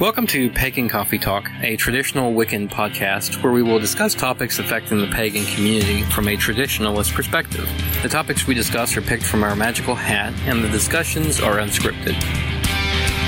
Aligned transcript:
Welcome 0.00 0.26
to 0.28 0.48
Pagan 0.48 0.88
Coffee 0.88 1.18
Talk, 1.18 1.50
a 1.60 1.76
traditional 1.76 2.32
Wiccan 2.32 2.70
podcast 2.70 3.42
where 3.42 3.52
we 3.52 3.62
will 3.62 3.78
discuss 3.78 4.14
topics 4.14 4.58
affecting 4.58 4.96
the 4.96 5.08
pagan 5.08 5.44
community 5.44 6.04
from 6.04 6.26
a 6.26 6.38
traditionalist 6.38 7.12
perspective. 7.12 7.68
The 8.02 8.08
topics 8.08 8.46
we 8.46 8.54
discuss 8.54 8.96
are 8.96 9.02
picked 9.02 9.24
from 9.24 9.42
our 9.42 9.54
magical 9.54 9.94
hat, 9.94 10.32
and 10.46 10.64
the 10.64 10.70
discussions 10.70 11.38
are 11.38 11.58
unscripted. 11.58 12.18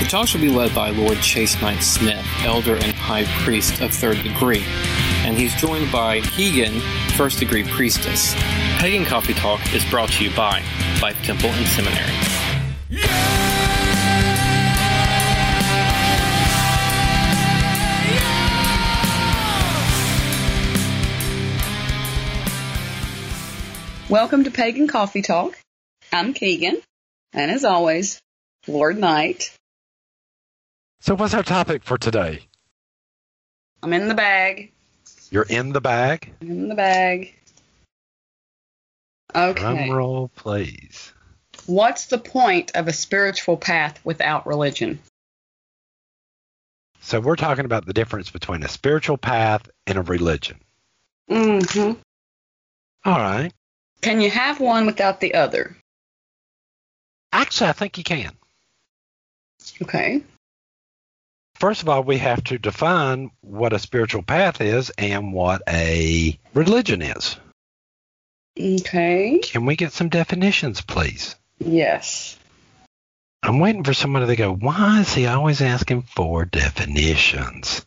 The 0.01 0.09
talks 0.09 0.33
will 0.33 0.41
be 0.41 0.49
led 0.49 0.75
by 0.75 0.89
Lord 0.89 1.19
Chase 1.19 1.61
Knight 1.61 1.83
Smith, 1.83 2.25
Elder 2.43 2.77
and 2.77 2.95
High 2.95 3.25
Priest 3.45 3.83
of 3.83 3.93
Third 3.93 4.23
Degree, 4.23 4.65
and 5.27 5.37
he's 5.37 5.55
joined 5.57 5.93
by 5.93 6.23
Keegan, 6.23 6.81
First 7.19 7.39
Degree 7.39 7.65
Priestess. 7.65 8.33
Pagan 8.79 9.05
Coffee 9.05 9.35
Talk 9.35 9.61
is 9.75 9.85
brought 9.91 10.09
to 10.13 10.25
you 10.25 10.35
by 10.35 10.63
Life 11.03 11.23
Temple 11.23 11.51
and 11.51 11.67
Seminary. 11.67 12.42
Welcome 24.13 24.45
to 24.45 24.51
Pagan 24.51 24.89
Coffee 24.89 25.23
Talk. 25.23 25.59
I'm 26.13 26.35
Keegan, 26.35 26.83
and 27.33 27.51
as 27.51 27.65
always, 27.65 28.21
Lord 28.69 28.99
Knight. 28.99 29.57
So, 31.01 31.15
what's 31.15 31.33
our 31.33 31.43
topic 31.43 31.83
for 31.83 31.97
today? 31.97 32.41
I'm 33.83 33.95
in 33.95 34.09
the 34.09 34.15
bag. 34.15 34.71
You're 35.31 35.47
in 35.49 35.73
the 35.73 35.81
bag. 35.81 36.31
I'm 36.43 36.51
in 36.51 36.69
the 36.69 36.75
bag. 36.75 37.35
Okay. 39.35 39.59
Drum 39.59 39.91
roll, 39.91 40.29
please. 40.37 41.15
What's 41.65 42.05
the 42.09 42.19
point 42.19 42.73
of 42.75 42.89
a 42.89 42.93
spiritual 42.93 43.57
path 43.57 43.99
without 44.05 44.47
religion? 44.47 44.99
So, 47.01 47.19
we're 47.19 47.37
talking 47.37 47.65
about 47.65 47.87
the 47.87 47.95
difference 47.95 48.29
between 48.29 48.63
a 48.63 48.69
spiritual 48.69 49.17
path 49.17 49.71
and 49.87 49.97
a 49.97 50.03
religion. 50.03 50.61
Mm-hmm. 51.31 51.99
All 53.07 53.19
right. 53.19 53.55
Can 54.03 54.21
you 54.21 54.31
have 54.31 54.61
one 54.61 54.87
without 54.87 55.21
the 55.21 55.35
other? 55.35 55.77
Actually, 57.33 57.71
I 57.71 57.73
think 57.73 57.99
you 57.99 58.05
can. 58.05 58.33
Okay. 59.81 60.23
First 61.55 61.83
of 61.83 61.89
all, 61.89 62.03
we 62.03 62.19
have 62.19 62.43
to 62.45 62.59
define 62.59 63.31
what 63.41 63.73
a 63.73 63.79
spiritual 63.79 64.23
path 64.23 64.61
is 64.61 64.91
and 64.99 65.33
what 65.33 65.63
a 65.69 66.39
religion 66.53 67.03
is. 67.03 67.37
Okay. 68.61 69.39
Can 69.39 69.65
we 69.65 69.77
get 69.77 69.93
some 69.93 70.09
definitions, 70.09 70.81
please? 70.81 71.37
Yes. 71.59 72.37
I'm 73.45 73.61
waiting 73.61 73.85
for 73.85 73.95
somebody 73.95 74.27
to 74.27 74.37
go, 74.37 74.53
why 74.53 75.01
is 75.01 75.15
he 75.15 75.27
always 75.27 75.63
asking 75.63 76.03
for 76.03 76.45
definitions? 76.45 77.87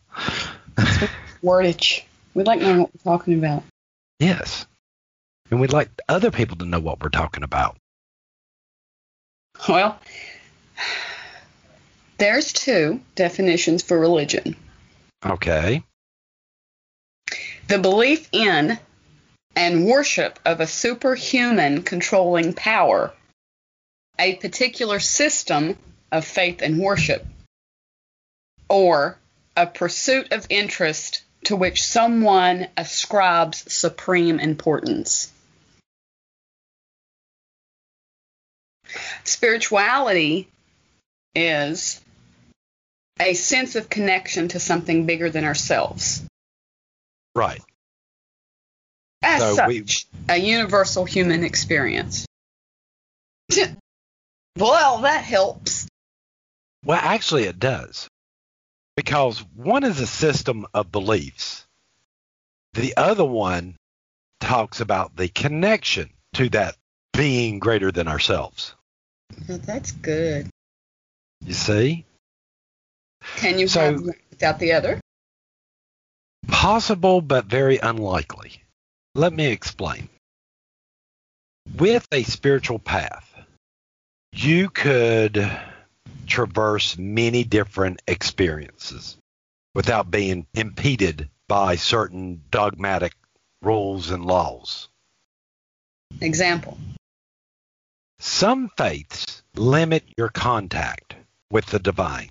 Wordage. 1.42 2.02
We'd 2.34 2.46
like 2.46 2.60
to 2.60 2.66
know 2.66 2.80
what 2.82 2.90
we're 2.94 3.12
talking 3.12 3.38
about. 3.38 3.62
yes. 4.18 4.66
And 5.50 5.60
we'd 5.60 5.72
like 5.72 5.90
other 6.08 6.30
people 6.30 6.56
to 6.58 6.64
know 6.64 6.80
what 6.80 7.02
we're 7.02 7.08
talking 7.08 7.42
about. 7.44 7.76
Well, 9.68 9.98
there's 12.18 12.52
two 12.52 13.00
definitions 13.14 13.82
for 13.82 13.98
religion. 13.98 14.56
Okay. 15.24 15.82
The 17.68 17.78
belief 17.78 18.28
in 18.32 18.78
and 19.54 19.86
worship 19.86 20.38
of 20.44 20.60
a 20.60 20.66
superhuman 20.66 21.82
controlling 21.82 22.52
power, 22.52 23.12
a 24.18 24.36
particular 24.36 25.00
system 25.00 25.76
of 26.12 26.24
faith 26.24 26.60
and 26.62 26.78
worship, 26.78 27.26
or 28.68 29.18
a 29.56 29.66
pursuit 29.66 30.32
of 30.32 30.46
interest 30.50 31.22
to 31.44 31.56
which 31.56 31.82
someone 31.82 32.68
ascribes 32.76 33.72
supreme 33.72 34.38
importance. 34.38 35.32
Spirituality 39.28 40.48
is 41.34 42.00
a 43.18 43.34
sense 43.34 43.76
of 43.76 43.88
connection 43.88 44.48
to 44.48 44.60
something 44.60 45.06
bigger 45.06 45.30
than 45.30 45.44
ourselves. 45.44 46.22
Right. 47.34 47.62
As 49.22 49.40
So 49.40 49.54
such, 49.56 49.68
we- 49.68 49.94
a 50.28 50.36
universal 50.36 51.04
human 51.04 51.44
experience. 51.44 52.26
well, 54.56 54.98
that 54.98 55.24
helps. 55.24 55.88
Well, 56.84 57.00
actually, 57.00 57.44
it 57.44 57.58
does. 57.58 58.08
Because 58.96 59.40
one 59.54 59.84
is 59.84 60.00
a 60.00 60.06
system 60.06 60.66
of 60.72 60.90
beliefs, 60.92 61.66
the 62.74 62.96
other 62.96 63.24
one 63.24 63.76
talks 64.40 64.80
about 64.80 65.16
the 65.16 65.28
connection 65.28 66.10
to 66.34 66.48
that 66.50 66.76
being 67.12 67.58
greater 67.58 67.90
than 67.90 68.08
ourselves. 68.08 68.74
Oh, 69.48 69.56
that's 69.58 69.92
good. 69.92 70.48
You 71.44 71.54
see? 71.54 72.04
Can 73.36 73.58
you 73.58 73.68
So- 73.68 73.80
have 73.80 74.00
one 74.00 74.14
without 74.30 74.58
the 74.58 74.72
other? 74.72 75.00
Possible, 76.48 77.20
but 77.20 77.46
very 77.46 77.78
unlikely. 77.78 78.62
Let 79.14 79.32
me 79.32 79.46
explain. 79.46 80.08
With 81.76 82.06
a 82.12 82.22
spiritual 82.22 82.78
path, 82.78 83.32
you 84.32 84.70
could 84.70 85.50
traverse 86.26 86.96
many 86.98 87.44
different 87.44 88.02
experiences 88.06 89.16
without 89.74 90.10
being 90.10 90.46
impeded 90.54 91.28
by 91.48 91.76
certain 91.76 92.42
dogmatic 92.50 93.14
rules 93.62 94.10
and 94.10 94.24
laws. 94.24 94.88
Example. 96.20 96.78
Some 98.18 98.70
faiths 98.76 99.42
limit 99.54 100.04
your 100.16 100.28
contact 100.28 101.16
with 101.50 101.66
the 101.66 101.78
divine. 101.78 102.30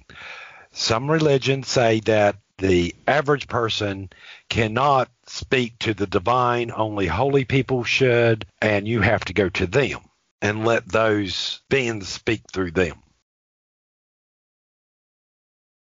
Some 0.71 1.09
religions 1.09 1.67
say 1.67 1.99
that 2.01 2.37
the 2.57 2.95
average 3.07 3.47
person 3.47 4.09
cannot 4.49 5.09
speak 5.27 5.77
to 5.79 5.93
the 5.93 6.07
divine, 6.07 6.71
only 6.71 7.07
holy 7.07 7.45
people 7.45 7.83
should, 7.83 8.45
and 8.61 8.87
you 8.87 9.01
have 9.01 9.25
to 9.25 9.33
go 9.33 9.49
to 9.49 9.67
them 9.67 9.99
and 10.41 10.65
let 10.65 10.87
those 10.87 11.61
beings 11.69 12.07
speak 12.07 12.41
through 12.51 12.71
them. 12.71 13.01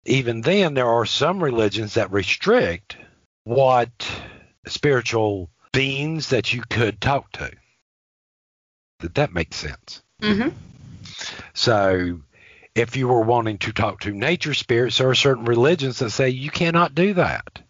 Even 0.05 0.41
then, 0.41 0.73
there 0.73 0.87
are 0.87 1.05
some 1.05 1.43
religions 1.43 1.95
that 1.95 2.11
restrict 2.11 2.97
what 3.43 4.09
spiritual 4.65 5.49
beings 5.73 6.29
that 6.29 6.53
you 6.53 6.63
could 6.69 6.99
talk 6.99 7.31
to. 7.33 7.51
Did 8.99 9.15
that 9.15 9.33
make 9.33 9.53
sense? 9.53 10.01
Mm-hmm. 10.21 10.49
So, 11.53 12.21
if 12.75 12.95
you 12.95 13.07
were 13.07 13.21
wanting 13.21 13.57
to 13.59 13.71
talk 13.73 14.01
to 14.01 14.11
nature 14.11 14.53
spirits, 14.53 14.97
there 14.97 15.09
are 15.09 15.15
certain 15.15 15.45
religions 15.45 15.99
that 15.99 16.11
say 16.11 16.29
you 16.29 16.49
cannot 16.49 16.95
do 16.95 17.13
that. 17.15 17.61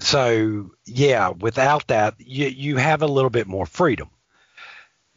So, 0.00 0.70
yeah, 0.84 1.30
without 1.30 1.86
that, 1.88 2.14
you, 2.18 2.46
you 2.46 2.76
have 2.76 3.02
a 3.02 3.06
little 3.06 3.30
bit 3.30 3.46
more 3.46 3.66
freedom. 3.66 4.10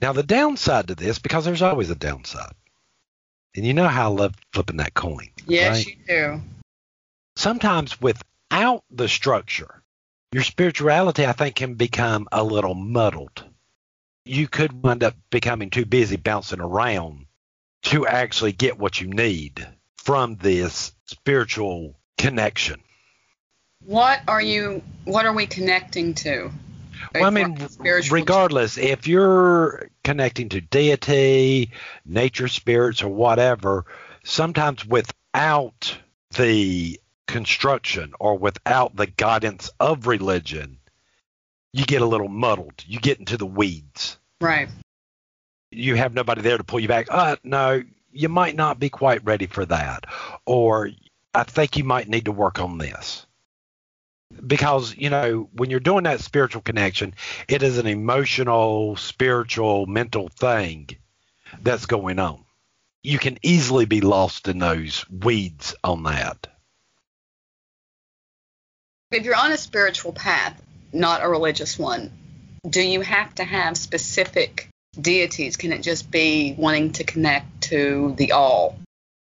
Now, 0.02 0.14
the 0.14 0.24
downside 0.24 0.90
to 0.90 0.96
this, 0.96 1.20
because 1.20 1.46
there's 1.46 1.62
always 1.62 1.90
a 1.90 1.96
downside, 1.96 2.54
and 3.56 3.66
you 3.66 3.74
know 3.74 3.88
how 3.88 4.12
I 4.12 4.14
love 4.14 4.36
flipping 4.52 4.78
that 4.78 4.94
coin. 4.94 5.30
Yes, 5.48 5.78
right? 5.78 5.88
you 5.88 5.96
do. 6.08 6.42
Sometimes 7.36 8.00
without 8.00 8.84
the 8.92 9.08
structure, 9.08 9.82
your 10.32 10.44
spirituality, 10.44 11.26
I 11.26 11.32
think, 11.32 11.56
can 11.56 11.76
become 11.76 12.28
a 12.32 12.44
little 12.44 12.76
muddled. 12.76 13.44
You 14.26 14.48
could 14.48 14.84
wind 14.84 15.04
up 15.04 15.16
becoming 15.30 15.70
too 15.70 15.86
busy 15.86 16.18
bouncing 16.18 16.60
around 16.60 17.28
to 17.84 18.08
actually 18.08 18.54
get 18.54 18.80
what 18.80 19.00
you 19.00 19.08
need 19.08 19.66
from 19.98 20.36
this 20.38 20.92
spiritual 21.06 21.96
connection. 22.18 22.82
What 23.86 24.22
are 24.28 24.42
you? 24.42 24.82
What 25.04 25.28
are 25.28 25.34
we 25.34 25.46
connecting 25.46 26.16
to? 26.16 26.52
Well, 27.14 27.26
I 27.26 27.30
mean, 27.30 27.58
regardless, 28.10 28.78
if 28.78 29.08
you're 29.08 29.90
connecting 30.04 30.50
to 30.50 30.62
deity, 30.62 31.72
nature 32.04 32.48
spirits, 32.48 33.04
or 33.04 33.10
whatever, 33.10 33.86
sometimes 34.24 34.86
without 34.86 35.98
the 36.36 37.00
construction 37.28 38.14
or 38.20 38.38
without 38.38 38.96
the 38.96 39.08
guidance 39.08 39.70
of 39.80 40.08
religion, 40.08 40.78
you 41.74 41.86
get 41.86 42.02
a 42.02 42.06
little 42.06 42.30
muddled. 42.30 42.84
You 42.88 43.00
get 43.00 43.20
into 43.20 43.38
the 43.38 43.46
weeds. 43.46 44.18
Right. 44.42 44.70
You 45.72 45.96
have 45.96 46.14
nobody 46.14 46.42
there 46.42 46.58
to 46.58 46.64
pull 46.64 46.80
you 46.80 46.88
back. 46.88 47.08
Uh, 47.10 47.36
no, 47.44 47.84
you 48.12 48.30
might 48.30 48.56
not 48.56 48.80
be 48.80 48.90
quite 48.90 49.26
ready 49.26 49.48
for 49.48 49.66
that. 49.66 50.06
Or 50.46 50.90
I 51.34 51.44
think 51.44 51.78
you 51.78 51.84
might 51.84 52.08
need 52.08 52.26
to 52.26 52.32
work 52.32 52.60
on 52.60 52.78
this. 52.78 53.26
Because, 54.46 54.96
you 54.96 55.10
know, 55.10 55.50
when 55.54 55.70
you're 55.70 55.80
doing 55.80 56.04
that 56.04 56.20
spiritual 56.20 56.62
connection, 56.62 57.14
it 57.48 57.64
is 57.64 57.78
an 57.78 57.88
emotional, 57.88 58.96
spiritual, 58.96 59.86
mental 59.86 60.30
thing 60.30 60.90
that's 61.62 61.86
going 61.86 62.20
on. 62.20 62.44
You 63.04 63.20
can 63.20 63.38
easily 63.44 63.86
be 63.86 64.02
lost 64.02 64.48
in 64.48 64.60
those 64.60 65.06
weeds 65.10 65.76
on 65.84 66.04
that. 66.04 66.48
If 69.12 69.24
you're 69.24 69.36
on 69.36 69.52
a 69.52 69.58
spiritual 69.58 70.12
path, 70.12 70.60
not 70.92 71.24
a 71.24 71.30
religious 71.30 71.78
one, 71.78 72.12
do 72.68 72.82
you 72.82 73.02
have 73.02 73.34
to 73.36 73.44
have 73.44 73.78
specific 73.78 74.70
deities? 75.00 75.58
Can 75.58 75.72
it 75.72 75.82
just 75.82 76.10
be 76.10 76.56
wanting 76.58 76.94
to 76.94 77.04
connect 77.04 77.62
to 77.64 78.14
the 78.18 78.32
all? 78.32 78.78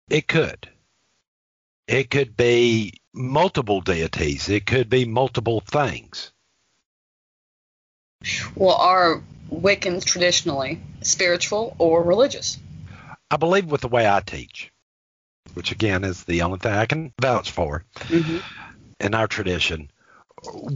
It 0.09 0.29
could. 0.29 0.69
It 1.89 2.11
could 2.11 2.37
be 2.37 2.95
multiple 3.15 3.81
deities. 3.81 4.49
It 4.49 4.67
could 4.67 4.89
be 4.89 5.05
multiple 5.05 5.61
things. 5.61 6.33
Well, 8.55 8.75
are 8.75 9.23
Wiccans 9.51 10.05
traditionally 10.05 10.81
spiritual 11.03 11.77
or 11.79 12.03
religious? 12.03 12.59
I 13.31 13.37
believe 13.37 13.67
with 13.67 13.83
the 13.83 13.89
way 13.89 14.09
I 14.09 14.21
teach, 14.21 14.73
which 15.55 15.73
again 15.73 16.05
is 16.05 16.25
the 16.25 16.43
only 16.43 16.59
thing 16.59 16.73
I 16.73 16.87
can 16.87 17.13
vouch 17.21 17.51
for 17.51 17.85
Mm-hmm. 17.95 18.39
in 19.01 19.15
our 19.15 19.27
tradition, 19.27 19.91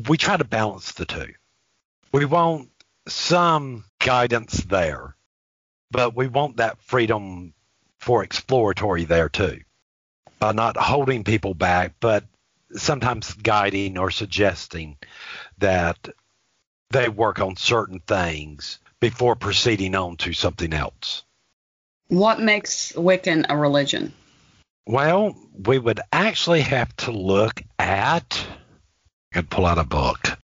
we 0.08 0.16
try 0.16 0.36
to 0.36 0.44
balance 0.44 0.92
the 0.92 1.06
two. 1.06 1.32
We 2.12 2.24
want 2.24 2.70
some 3.06 3.84
guidance 4.00 4.64
there, 4.64 5.14
but 5.90 6.16
we 6.16 6.26
want 6.26 6.56
that 6.56 6.80
freedom 6.82 7.54
for 7.98 8.22
exploratory 8.24 9.04
there 9.04 9.28
too. 9.28 9.60
by 10.40 10.52
not 10.52 10.76
holding 10.76 11.22
people 11.22 11.54
back, 11.54 11.94
but 12.00 12.24
sometimes 12.72 13.34
guiding 13.34 13.98
or 13.98 14.10
suggesting 14.10 14.96
that 15.58 16.08
they 16.90 17.08
work 17.08 17.40
on 17.40 17.56
certain 17.56 18.00
things 18.00 18.80
before 19.00 19.36
proceeding 19.36 19.94
on 19.94 20.16
to 20.16 20.32
something 20.32 20.72
else. 20.72 21.22
What 22.08 22.40
makes 22.40 22.92
Wiccan 22.92 23.46
a 23.48 23.56
religion? 23.56 24.12
Well, 24.86 25.36
we 25.54 25.78
would 25.78 26.00
actually 26.12 26.62
have 26.62 26.94
to 26.96 27.12
look 27.12 27.62
at 27.78 28.44
and 29.32 29.48
pull 29.48 29.66
out 29.66 29.78
a 29.78 29.84
book. 29.84 30.38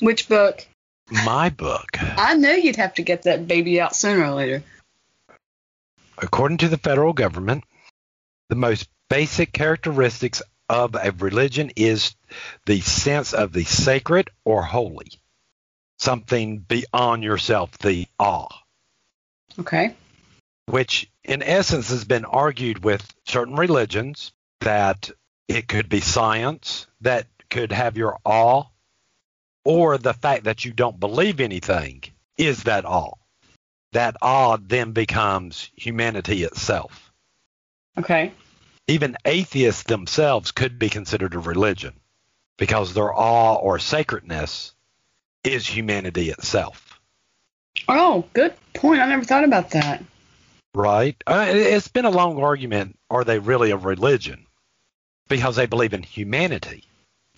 Which 0.00 0.28
book? 0.28 0.66
My 1.10 1.48
book. 1.50 1.86
I 2.00 2.34
knew 2.34 2.50
you'd 2.50 2.76
have 2.76 2.94
to 2.94 3.02
get 3.02 3.22
that 3.22 3.48
baby 3.48 3.80
out 3.80 3.96
sooner 3.96 4.24
or 4.24 4.30
later. 4.34 4.62
According 6.18 6.58
to 6.58 6.68
the 6.68 6.76
federal 6.78 7.12
government, 7.12 7.64
the 8.48 8.56
most 8.56 8.88
basic 9.08 9.52
characteristics 9.52 10.42
of 10.68 10.94
a 10.94 11.12
religion 11.12 11.70
is 11.76 12.14
the 12.66 12.80
sense 12.80 13.32
of 13.32 13.52
the 13.52 13.64
sacred 13.64 14.28
or 14.44 14.62
holy, 14.62 15.12
something 15.98 16.58
beyond 16.58 17.22
yourself, 17.22 17.78
the 17.78 18.06
awe, 18.18 18.48
Okay. 19.58 19.94
which 20.66 21.10
in 21.24 21.42
essence 21.42 21.88
has 21.88 22.04
been 22.04 22.24
argued 22.26 22.84
with 22.84 23.06
certain 23.26 23.56
religions 23.56 24.32
that 24.60 25.10
it 25.46 25.68
could 25.68 25.88
be 25.88 26.00
science 26.00 26.86
that 27.00 27.26
could 27.48 27.72
have 27.72 27.96
your 27.96 28.18
awe, 28.24 28.64
or 29.68 29.98
the 29.98 30.14
fact 30.14 30.44
that 30.44 30.64
you 30.64 30.72
don't 30.72 30.98
believe 30.98 31.40
anything 31.40 32.02
is 32.38 32.62
that 32.62 32.86
awe. 32.86 33.12
That 33.92 34.16
awe 34.22 34.56
then 34.56 34.92
becomes 34.92 35.70
humanity 35.76 36.42
itself. 36.42 37.12
Okay. 37.98 38.32
even 38.86 39.16
atheists 39.26 39.82
themselves 39.82 40.52
could 40.52 40.78
be 40.78 40.88
considered 40.88 41.34
a 41.34 41.38
religion 41.38 41.92
because 42.56 42.94
their 42.94 43.12
awe 43.12 43.56
or 43.56 43.78
sacredness 43.78 44.72
is 45.44 45.66
humanity 45.66 46.30
itself, 46.30 46.98
Oh, 47.86 48.24
good 48.32 48.54
point. 48.74 49.00
I 49.02 49.06
never 49.08 49.24
thought 49.24 49.44
about 49.44 49.70
that. 49.70 50.02
right? 50.74 51.16
Uh, 51.26 51.46
it- 51.50 51.56
it's 51.74 51.88
been 51.88 52.06
a 52.06 52.10
long 52.10 52.42
argument 52.42 52.98
are 53.10 53.24
they 53.24 53.38
really 53.38 53.70
a 53.72 53.76
religion? 53.76 54.46
Because 55.28 55.56
they 55.56 55.66
believe 55.66 55.92
in 55.92 56.02
humanity. 56.02 56.84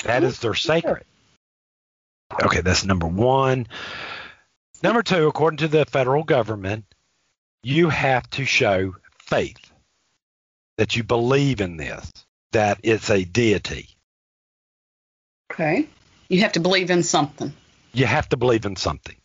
That 0.04 0.22
is 0.22 0.38
their 0.38 0.54
sacred. 0.54 1.04
Okay, 2.44 2.60
that's 2.60 2.84
number 2.84 3.06
one. 3.06 3.66
Number 4.82 5.02
two, 5.02 5.26
according 5.26 5.58
to 5.58 5.68
the 5.68 5.84
federal 5.84 6.24
government, 6.24 6.84
you 7.62 7.88
have 7.88 8.28
to 8.30 8.44
show 8.44 8.94
faith 9.18 9.58
that 10.78 10.96
you 10.96 11.02
believe 11.02 11.60
in 11.60 11.76
this, 11.76 12.10
that 12.52 12.80
it's 12.82 13.10
a 13.10 13.24
deity. 13.24 13.88
Okay. 15.52 15.88
You 16.28 16.40
have 16.40 16.52
to 16.52 16.60
believe 16.60 16.90
in 16.90 17.02
something. 17.02 17.52
you 17.92 18.06
have 18.06 18.28
to 18.30 18.36
believe 18.36 18.64
in 18.64 18.76
something. 18.76 19.16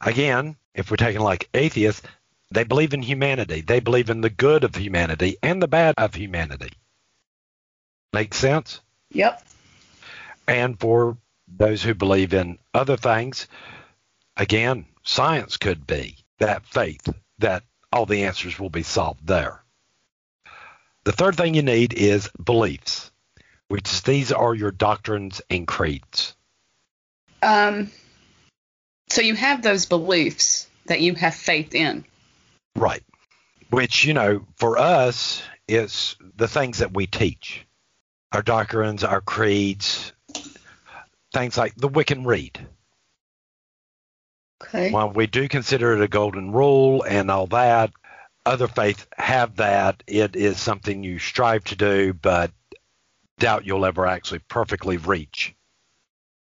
Again, 0.00 0.56
if 0.74 0.90
we're 0.90 0.98
taking 0.98 1.22
like 1.22 1.48
atheists, 1.54 2.02
they 2.50 2.64
believe 2.64 2.92
in 2.92 3.02
humanity. 3.02 3.62
They 3.62 3.80
believe 3.80 4.10
in 4.10 4.20
the 4.20 4.30
good 4.30 4.64
of 4.64 4.74
humanity 4.76 5.38
and 5.42 5.62
the 5.62 5.66
bad 5.68 5.94
of 5.96 6.14
humanity. 6.14 6.72
Make 8.12 8.34
sense? 8.34 8.80
Yep. 9.10 9.42
And 10.46 10.78
for 10.78 11.16
those 11.56 11.82
who 11.82 11.94
believe 11.94 12.34
in 12.34 12.58
other 12.72 12.96
things, 12.96 13.46
again, 14.36 14.86
science 15.02 15.56
could 15.56 15.86
be 15.86 16.16
that 16.38 16.66
faith 16.66 17.08
that 17.38 17.62
all 17.92 18.06
the 18.06 18.24
answers 18.24 18.58
will 18.58 18.70
be 18.70 18.82
solved 18.82 19.26
there. 19.26 19.62
The 21.04 21.12
third 21.12 21.36
thing 21.36 21.54
you 21.54 21.62
need 21.62 21.92
is 21.92 22.30
beliefs, 22.42 23.10
which 23.68 24.02
these 24.02 24.32
are 24.32 24.54
your 24.54 24.70
doctrines 24.70 25.42
and 25.50 25.66
creeds. 25.66 26.34
Um, 27.42 27.90
so 29.08 29.20
you 29.20 29.34
have 29.34 29.62
those 29.62 29.86
beliefs 29.86 30.66
that 30.86 31.00
you 31.00 31.14
have 31.14 31.34
faith 31.34 31.74
in. 31.74 32.04
Right. 32.74 33.02
Which, 33.70 34.04
you 34.04 34.14
know, 34.14 34.46
for 34.56 34.78
us, 34.78 35.42
is 35.68 36.16
the 36.36 36.48
things 36.48 36.78
that 36.78 36.94
we 36.94 37.06
teach 37.06 37.66
our 38.32 38.42
doctrines, 38.42 39.04
our 39.04 39.20
creeds, 39.20 40.12
things 41.34 41.58
like 41.58 41.74
the 41.74 41.88
Wiccan 41.88 42.24
Rede. 42.24 42.66
Okay. 44.62 44.90
While 44.90 45.10
we 45.10 45.26
do 45.26 45.48
consider 45.48 45.92
it 45.92 46.00
a 46.00 46.08
golden 46.08 46.52
rule 46.52 47.02
and 47.02 47.30
all 47.30 47.48
that, 47.48 47.90
other 48.46 48.68
faiths 48.68 49.06
have 49.18 49.56
that. 49.56 50.02
It 50.06 50.36
is 50.36 50.58
something 50.58 51.02
you 51.02 51.18
strive 51.18 51.64
to 51.64 51.76
do, 51.76 52.14
but 52.14 52.50
doubt 53.38 53.66
you'll 53.66 53.84
ever 53.84 54.06
actually 54.06 54.38
perfectly 54.38 54.96
reach. 54.96 55.54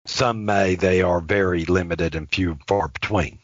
Some 0.06 0.44
may, 0.44 0.74
they 0.74 1.02
are 1.02 1.20
very 1.20 1.64
limited 1.64 2.14
and 2.14 2.30
few 2.30 2.52
and 2.52 2.66
far 2.66 2.88
between. 2.88 3.38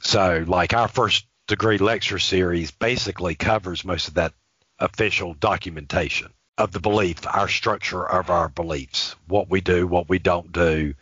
So, 0.00 0.44
like 0.46 0.72
our 0.72 0.88
first 0.88 1.26
degree 1.48 1.78
lecture 1.78 2.20
series 2.20 2.70
basically 2.70 3.34
covers 3.34 3.84
most 3.84 4.08
of 4.08 4.14
that 4.14 4.32
official 4.78 5.34
documentation 5.34 6.32
of 6.60 6.72
the 6.72 6.80
belief, 6.80 7.26
our 7.26 7.48
structure 7.48 8.06
of 8.06 8.30
our 8.30 8.48
beliefs, 8.48 9.16
what 9.26 9.50
we 9.50 9.60
do, 9.60 9.86
what 9.86 10.08
we 10.08 10.18
don't 10.18 10.52
do, 10.52 10.94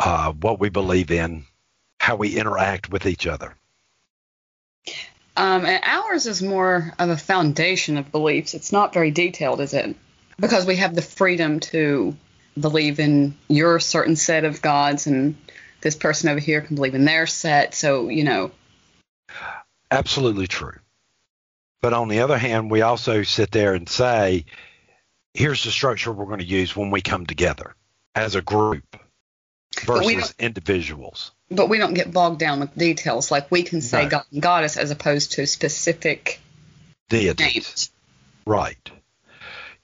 uh, 0.00 0.32
what 0.32 0.58
we 0.58 0.68
believe 0.70 1.10
in, 1.10 1.44
how 2.00 2.16
we 2.16 2.36
interact 2.36 2.90
with 2.90 3.06
each 3.06 3.26
other. 3.26 3.54
Um, 5.36 5.66
and 5.66 5.82
ours 5.84 6.26
is 6.26 6.42
more 6.42 6.92
of 6.98 7.10
a 7.10 7.16
foundation 7.16 7.96
of 7.96 8.10
beliefs. 8.10 8.54
It's 8.54 8.72
not 8.72 8.92
very 8.92 9.10
detailed, 9.10 9.60
is 9.60 9.74
it? 9.74 9.94
Because 10.40 10.66
we 10.66 10.76
have 10.76 10.94
the 10.94 11.02
freedom 11.02 11.60
to 11.60 12.16
believe 12.58 12.98
in 12.98 13.36
your 13.48 13.78
certain 13.78 14.16
set 14.16 14.44
of 14.44 14.62
gods, 14.62 15.06
and 15.06 15.36
this 15.80 15.94
person 15.94 16.28
over 16.28 16.40
here 16.40 16.60
can 16.60 16.74
believe 16.74 16.94
in 16.94 17.04
their 17.04 17.26
set. 17.26 17.74
So, 17.74 18.08
you 18.08 18.24
know, 18.24 18.50
Absolutely 19.90 20.46
true. 20.46 20.78
But 21.80 21.92
on 21.92 22.08
the 22.08 22.20
other 22.20 22.38
hand, 22.38 22.70
we 22.70 22.82
also 22.82 23.22
sit 23.22 23.50
there 23.50 23.74
and 23.74 23.88
say, 23.88 24.44
here's 25.38 25.62
the 25.62 25.70
structure 25.70 26.10
we're 26.12 26.26
going 26.26 26.40
to 26.40 26.44
use 26.44 26.74
when 26.74 26.90
we 26.90 27.00
come 27.00 27.24
together 27.24 27.74
as 28.16 28.34
a 28.34 28.42
group 28.42 28.84
But 29.86 30.02
versus 30.04 30.34
individuals. 30.38 31.30
but 31.48 31.68
we 31.68 31.78
don't 31.78 31.94
get 31.94 32.12
bogged 32.12 32.40
down 32.40 32.58
with 32.58 32.74
details. 32.76 33.30
Like 33.30 33.48
we 33.50 33.62
can 33.62 33.80
say 33.80 34.02
No. 34.04 34.08
god 34.10 34.24
and 34.32 34.42
goddess 34.42 34.76
as 34.76 34.90
opposed 34.90 35.32
to 35.32 35.46
specific 35.46 36.40
Deities. 37.08 37.38
names. 37.54 37.90
Right. 38.44 38.90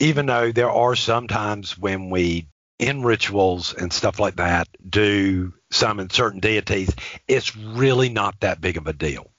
Even 0.01 0.27
though 0.27 0.51
there 0.51 0.71
are 0.71 0.97
some 0.97 1.29
times 1.29 1.79
when 1.79 2.11
we, 2.11 2.49
in 2.81 3.05
rituals 3.05 3.73
and 3.75 3.93
stuff 3.93 4.19
like 4.19 4.37
that, 4.37 4.67
do 4.87 5.55
some 5.71 6.01
in 6.01 6.11
certain 6.11 6.41
deities, 6.41 6.91
it's 7.29 7.57
really 7.57 8.09
not 8.09 8.41
that 8.41 8.61
big 8.61 8.77
of 8.77 8.89
a 8.89 8.93
deal. 8.93 9.31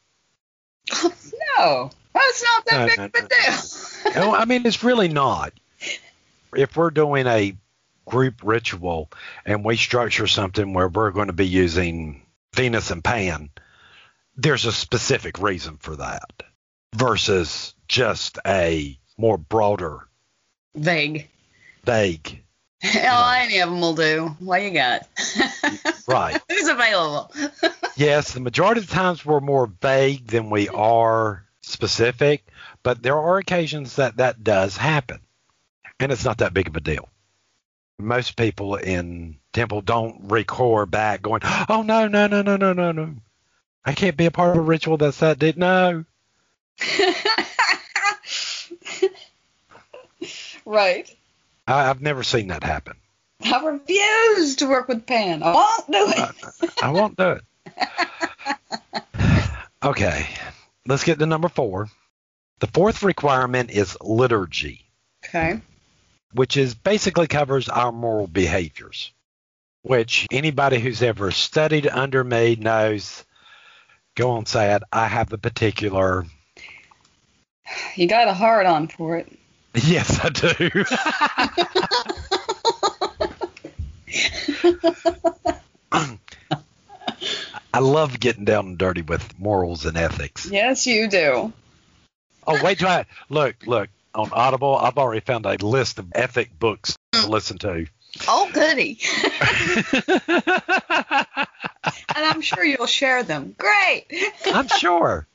no, 1.04 1.92
that's 2.14 2.44
not 2.44 2.66
that 2.68 2.80
No, 2.80 2.88
big 2.88 2.98
no, 2.98 3.06
of 3.06 3.14
a 3.16 4.14
deal. 4.14 4.22
no, 4.32 4.36
I 4.36 4.46
mean, 4.46 4.66
it's 4.66 4.82
really 4.84 5.10
not. 5.10 5.52
If 6.56 6.76
we're 6.78 6.92
doing 6.92 7.28
a 7.28 7.58
group 8.06 8.42
ritual 8.44 9.12
and 9.46 9.64
we 9.66 9.78
structure 9.78 10.28
something 10.28 10.74
where 10.74 10.88
we're 10.88 11.12
going 11.12 11.28
to 11.28 11.34
be 11.34 11.48
using 11.48 12.22
Venus 12.54 12.92
and 12.92 13.04
Pan, 13.04 13.50
there's 14.36 14.66
a 14.66 14.72
specific 14.72 15.40
reason 15.40 15.78
for 15.78 15.96
that 15.96 16.44
versus 16.96 17.74
just 17.88 18.38
a 18.46 18.98
more 19.18 19.38
broader, 19.38 20.08
Vague. 20.76 21.30
vague. 21.84 22.44
Hell, 22.82 23.32
any 23.32 23.60
of 23.60 23.70
them 23.70 23.82
will 23.82 23.96
do. 23.96 24.36
What 24.40 24.62
you 24.62 24.72
got? 24.72 25.08
Right. 26.08 26.40
Who's 26.50 26.68
available? 26.68 27.34
Yes, 27.98 28.34
the 28.34 28.42
majority 28.42 28.82
of 28.82 28.88
the 28.88 28.94
times 28.94 29.26
we're 29.26 29.40
more 29.40 29.68
vague 29.68 30.28
than 30.28 30.50
we 30.50 30.68
are 30.68 31.46
specific, 31.62 32.46
but 32.84 33.02
there 33.02 33.18
are 33.18 33.38
occasions 33.38 33.96
that 33.96 34.18
that 34.18 34.44
does 34.44 34.76
happen, 34.76 35.22
and 36.00 36.12
it's 36.12 36.26
not 36.26 36.40
that 36.40 36.54
big 36.54 36.68
of 36.68 36.76
a 36.76 36.82
deal. 36.82 37.10
most 37.98 38.36
people 38.36 38.76
in 38.76 39.38
temple 39.54 39.82
don't 39.82 40.30
record 40.30 40.92
back 40.92 41.22
going, 41.22 41.42
"Oh 41.70 41.84
no, 41.86 42.08
no, 42.08 42.28
no, 42.28 42.42
no, 42.42 42.58
no, 42.58 42.74
no, 42.74 42.92
no! 42.92 43.16
I 43.86 43.94
can't 43.94 44.18
be 44.18 44.26
a 44.26 44.32
part 44.32 44.52
of 44.52 44.58
a 44.58 44.62
ritual 44.62 44.98
that's 44.98 45.20
that 45.20 45.40
did 45.40 45.58
no." 45.58 46.04
right. 50.66 51.10
I, 51.68 51.90
I've 51.90 52.02
never 52.02 52.24
seen 52.24 52.48
that 52.48 52.64
happen. 52.64 52.98
I 53.44 53.64
refuse 53.66 54.56
to 54.58 54.68
work 54.68 54.88
with 54.88 55.06
Pan. 55.06 55.44
I 55.44 55.54
won't 55.54 55.88
do 55.88 56.10
it. 56.10 56.36
I, 56.82 56.88
I 56.88 56.90
won't 56.92 57.18
do 57.18 57.32
it. 57.32 57.44
Okay, 59.84 60.28
let's 60.88 61.04
get 61.04 61.20
to 61.20 61.28
number 61.28 61.48
four. 61.48 61.90
The 62.60 62.66
fourth 62.66 63.04
requirement 63.04 63.70
is 63.70 63.96
liturgy, 64.02 64.84
Okay. 65.24 65.62
Which 66.36 66.58
is 66.58 66.76
basically 66.76 67.28
covers 67.28 67.70
our 67.70 67.94
moral 67.94 68.28
behaviors, 68.28 69.12
which 69.84 70.28
anybody 70.32 70.80
who's 70.80 71.02
ever 71.02 71.32
studied 71.32 71.88
under 71.88 72.24
me 72.24 72.56
knows. 72.56 73.24
Go 74.16 74.32
on, 74.32 74.46
say 74.46 74.74
it. 74.74 74.84
I 74.92 75.08
have 75.08 75.32
a 75.32 75.38
particular. 75.38 76.26
You 77.96 78.08
got 78.08 78.28
a 78.28 78.34
hard 78.34 78.66
on 78.66 78.88
for 78.88 79.18
it. 79.18 79.32
Yes, 79.84 80.22
I 80.24 80.30
do. 80.30 80.86
I 87.74 87.80
love 87.80 88.18
getting 88.22 88.46
down 88.46 88.68
and 88.68 88.78
dirty 88.78 89.02
with 89.02 89.38
morals 89.38 89.86
and 89.86 89.98
ethics. 89.98 90.46
Yes, 90.50 90.88
you 90.88 91.10
do. 91.10 91.52
Oh, 92.48 92.64
wait 92.64 92.80
till 92.80 92.88
I 92.88 93.06
look, 93.28 93.56
look 93.68 93.90
on 94.16 94.30
Audible. 94.32 94.76
I've 94.76 94.98
already 94.98 95.22
found 95.22 95.46
a 95.46 95.56
list 95.58 96.00
of 96.00 96.08
ethic 96.14 96.58
books 96.58 96.98
to 97.12 97.20
mm. 97.20 97.30
listen 97.30 97.58
to. 97.60 97.86
Oh, 98.28 98.50
goody. 98.54 99.00
and 102.16 102.26
I'm 102.26 102.42
sure 102.42 102.64
you'll 102.64 102.88
share 102.88 103.24
them. 103.24 103.56
Great. 103.58 104.06
I'm 104.46 104.68
sure. 104.68 105.28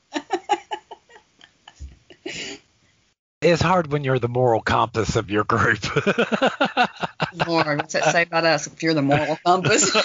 It's 3.41 3.61
hard 3.61 3.91
when 3.91 4.03
you're 4.03 4.19
the 4.19 4.29
moral 4.29 4.61
compass 4.61 5.15
of 5.15 5.31
your 5.31 5.43
group. 5.43 5.83
Lord, 7.47 7.77
what's 7.77 7.93
that 7.93 8.11
say 8.11 8.21
about 8.21 8.45
us 8.45 8.67
if 8.67 8.83
you're 8.83 8.93
the 8.93 9.01
moral 9.01 9.37
compass? 9.43 9.95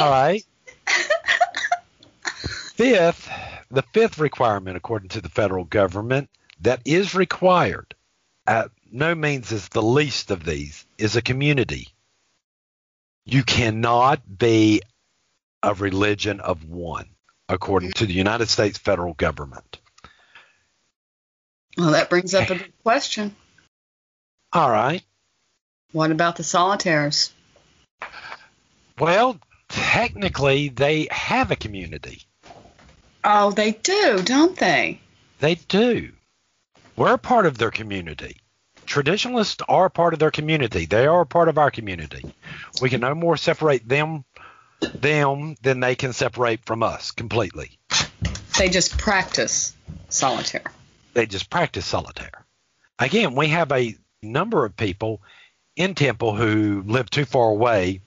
All 0.00 0.10
right. 0.10 0.42
Fifth, 2.76 3.28
the 3.74 3.82
fifth 3.92 4.18
requirement, 4.18 4.76
according 4.76 5.10
to 5.10 5.20
the 5.20 5.28
federal 5.28 5.64
government, 5.64 6.30
that 6.60 6.80
is 6.84 7.14
required, 7.14 7.94
at 8.46 8.70
no 8.90 9.14
means 9.14 9.52
is 9.52 9.68
the 9.68 9.82
least 9.82 10.30
of 10.30 10.44
these, 10.44 10.86
is 10.96 11.16
a 11.16 11.22
community. 11.22 11.88
You 13.26 13.42
cannot 13.42 14.38
be 14.38 14.82
a 15.62 15.74
religion 15.74 16.40
of 16.40 16.68
one, 16.68 17.08
according 17.48 17.92
to 17.92 18.06
the 18.06 18.12
United 18.12 18.48
States 18.48 18.78
federal 18.78 19.14
government. 19.14 19.78
Well, 21.76 21.92
that 21.92 22.10
brings 22.10 22.34
up 22.34 22.50
a 22.50 22.58
good 22.58 22.82
question. 22.82 23.34
All 24.52 24.70
right. 24.70 25.02
What 25.90 26.12
about 26.12 26.36
the 26.36 26.44
solitaires? 26.44 27.32
Well, 28.98 29.38
technically, 29.68 30.68
they 30.68 31.08
have 31.10 31.50
a 31.50 31.56
community. 31.56 32.22
Oh, 33.24 33.50
they 33.50 33.72
do, 33.72 34.22
don't 34.22 34.56
they? 34.58 35.00
They 35.40 35.54
do. 35.54 36.12
We're 36.96 37.14
a 37.14 37.18
part 37.18 37.46
of 37.46 37.58
their 37.58 37.70
community. 37.70 38.40
Traditionalists 38.86 39.62
are 39.66 39.86
a 39.86 39.90
part 39.90 40.12
of 40.12 40.20
their 40.20 40.30
community. 40.30 40.84
They 40.84 41.06
are 41.06 41.22
a 41.22 41.26
part 41.26 41.48
of 41.48 41.58
our 41.58 41.70
community. 41.70 42.34
We 42.80 42.90
can 42.90 43.00
no 43.00 43.14
more 43.14 43.36
separate 43.36 43.88
them 43.88 44.24
them 44.94 45.54
than 45.62 45.80
they 45.80 45.94
can 45.94 46.12
separate 46.12 46.64
from 46.64 46.82
us 46.82 47.10
completely. 47.10 47.78
They 48.58 48.68
just 48.68 48.98
practice 48.98 49.74
solitaire. 50.10 50.70
They 51.14 51.26
just 51.26 51.48
practice 51.48 51.86
solitaire. 51.86 52.44
Again, 52.98 53.34
we 53.34 53.48
have 53.48 53.72
a 53.72 53.96
number 54.22 54.64
of 54.64 54.76
people 54.76 55.22
in 55.76 55.94
Temple 55.94 56.36
who 56.36 56.82
live 56.86 57.08
too 57.10 57.24
far 57.24 57.48
away 57.48 58.00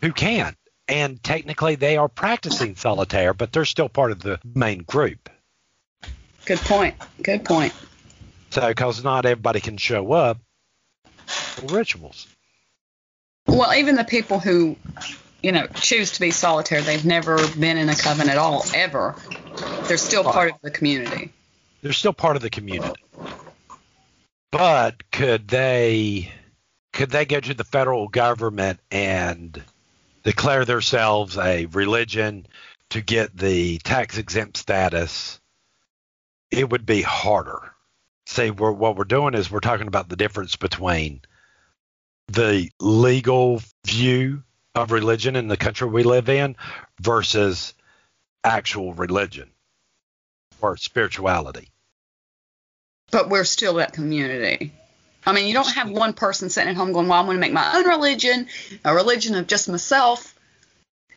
who 0.00 0.12
can't. 0.12 0.56
And 0.90 1.22
technically 1.22 1.76
they 1.76 1.96
are 1.96 2.08
practicing 2.08 2.74
solitaire, 2.74 3.32
but 3.32 3.52
they're 3.52 3.64
still 3.64 3.88
part 3.88 4.10
of 4.10 4.20
the 4.20 4.40
main 4.54 4.82
group. 4.82 5.30
Good 6.44 6.58
point. 6.58 6.96
Good 7.22 7.44
point. 7.44 7.72
So, 8.50 8.66
because 8.66 9.04
not 9.04 9.24
everybody 9.24 9.60
can 9.60 9.76
show 9.76 10.12
up 10.12 10.38
for 11.26 11.66
rituals. 11.66 12.26
Well, 13.46 13.72
even 13.74 13.94
the 13.94 14.04
people 14.04 14.40
who, 14.40 14.76
you 15.42 15.52
know, 15.52 15.66
choose 15.68 16.12
to 16.12 16.20
be 16.20 16.32
solitaire, 16.32 16.82
they've 16.82 17.04
never 17.04 17.38
been 17.56 17.76
in 17.76 17.88
a 17.88 17.94
coven 17.94 18.28
at 18.28 18.38
all, 18.38 18.64
ever. 18.74 19.14
They're 19.84 19.96
still 19.96 20.24
part 20.24 20.50
of 20.52 20.60
the 20.62 20.72
community. 20.72 21.32
They're 21.82 21.92
still 21.92 22.12
part 22.12 22.34
of 22.34 22.42
the 22.42 22.50
community. 22.50 23.00
But 24.50 25.10
could 25.12 25.46
they 25.46 26.32
could 26.92 27.10
they 27.10 27.24
go 27.24 27.38
to 27.38 27.54
the 27.54 27.64
federal 27.64 28.08
government 28.08 28.80
and 28.90 29.62
declare 30.22 30.64
themselves 30.64 31.36
a 31.38 31.66
religion 31.66 32.46
to 32.90 33.00
get 33.00 33.36
the 33.36 33.78
tax 33.78 34.18
exempt 34.18 34.56
status? 34.56 35.40
It 36.50 36.68
would 36.70 36.86
be 36.86 37.02
harder. 37.02 37.72
See, 38.26 38.50
we're, 38.50 38.72
what 38.72 38.96
we're 38.96 39.04
doing 39.04 39.34
is 39.34 39.50
we're 39.50 39.60
talking 39.60 39.88
about 39.88 40.08
the 40.08 40.16
difference 40.16 40.56
between 40.56 41.20
the 42.28 42.70
legal 42.80 43.62
view 43.84 44.42
of 44.74 44.92
religion 44.92 45.36
in 45.36 45.48
the 45.48 45.56
country 45.56 45.88
we 45.88 46.04
live 46.04 46.28
in 46.28 46.56
versus 47.00 47.74
actual 48.44 48.94
religion 48.94 49.50
or 50.60 50.76
spirituality. 50.76 51.70
But 53.10 53.28
we're 53.28 53.44
still 53.44 53.74
that 53.74 53.92
community. 53.92 54.72
I 55.26 55.32
mean, 55.32 55.46
you 55.46 55.54
don't 55.54 55.70
have 55.74 55.90
one 55.90 56.14
person 56.14 56.48
sitting 56.48 56.70
at 56.70 56.76
home 56.76 56.92
going, 56.92 57.08
well, 57.08 57.20
I'm 57.20 57.26
going 57.26 57.36
to 57.36 57.40
make 57.40 57.52
my 57.52 57.76
own 57.76 57.86
religion, 57.86 58.46
a 58.84 58.94
religion 58.94 59.34
of 59.34 59.46
just 59.46 59.68
myself. 59.68 60.34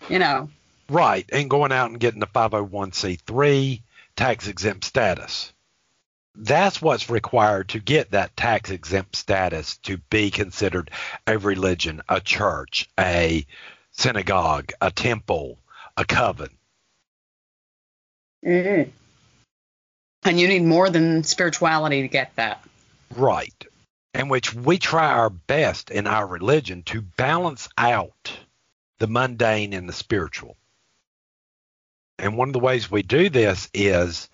You 0.10 0.20
know, 0.20 0.50
Right, 0.90 1.28
and 1.32 1.50
going 1.50 1.72
out 1.72 1.92
and 1.92 2.00
getting 2.00 2.20
the 2.20 2.28
501c3 2.28 3.82
tax 4.16 4.48
exempt 4.48 4.86
status. 4.86 5.54
That's 6.36 6.82
what's 6.82 7.10
required 7.10 7.70
to 7.70 7.80
get 7.80 8.12
that 8.12 8.36
tax 8.36 8.70
exempt 8.70 9.16
status 9.16 9.78
to 9.78 9.98
be 10.10 10.32
considered 10.32 10.92
a 11.28 11.38
religion, 11.38 12.02
a 12.10 12.20
church, 12.20 12.90
a 13.00 13.46
synagogue, 13.92 14.72
a 14.82 14.92
temple, 14.92 15.58
a 15.96 16.06
coven. 16.06 16.50
Mm-hmm. 18.46 18.90
and 20.26 20.40
you 20.40 20.50
need 20.50 20.64
more 20.64 20.90
than 20.90 21.24
spirituality 21.24 22.02
to 22.02 22.10
get 22.10 22.36
that. 22.36 22.62
Right. 23.16 23.54
In 24.14 24.30
which 24.30 24.54
we 24.54 24.78
try 24.78 25.08
our 25.08 25.30
best 25.30 25.90
in 25.90 26.06
our 26.06 26.28
religion 26.28 26.84
to 26.84 27.02
balance 27.02 27.68
out 27.78 28.32
the 29.00 29.08
mundane 29.08 29.74
and 29.74 29.90
the 29.90 29.94
spiritual. 29.94 30.56
And 32.20 32.38
one 32.38 32.50
of 32.50 32.54
the 32.54 32.60
ways 32.60 32.92
we 32.92 33.02
do 33.02 33.30
this 33.30 33.70
is 33.74 34.30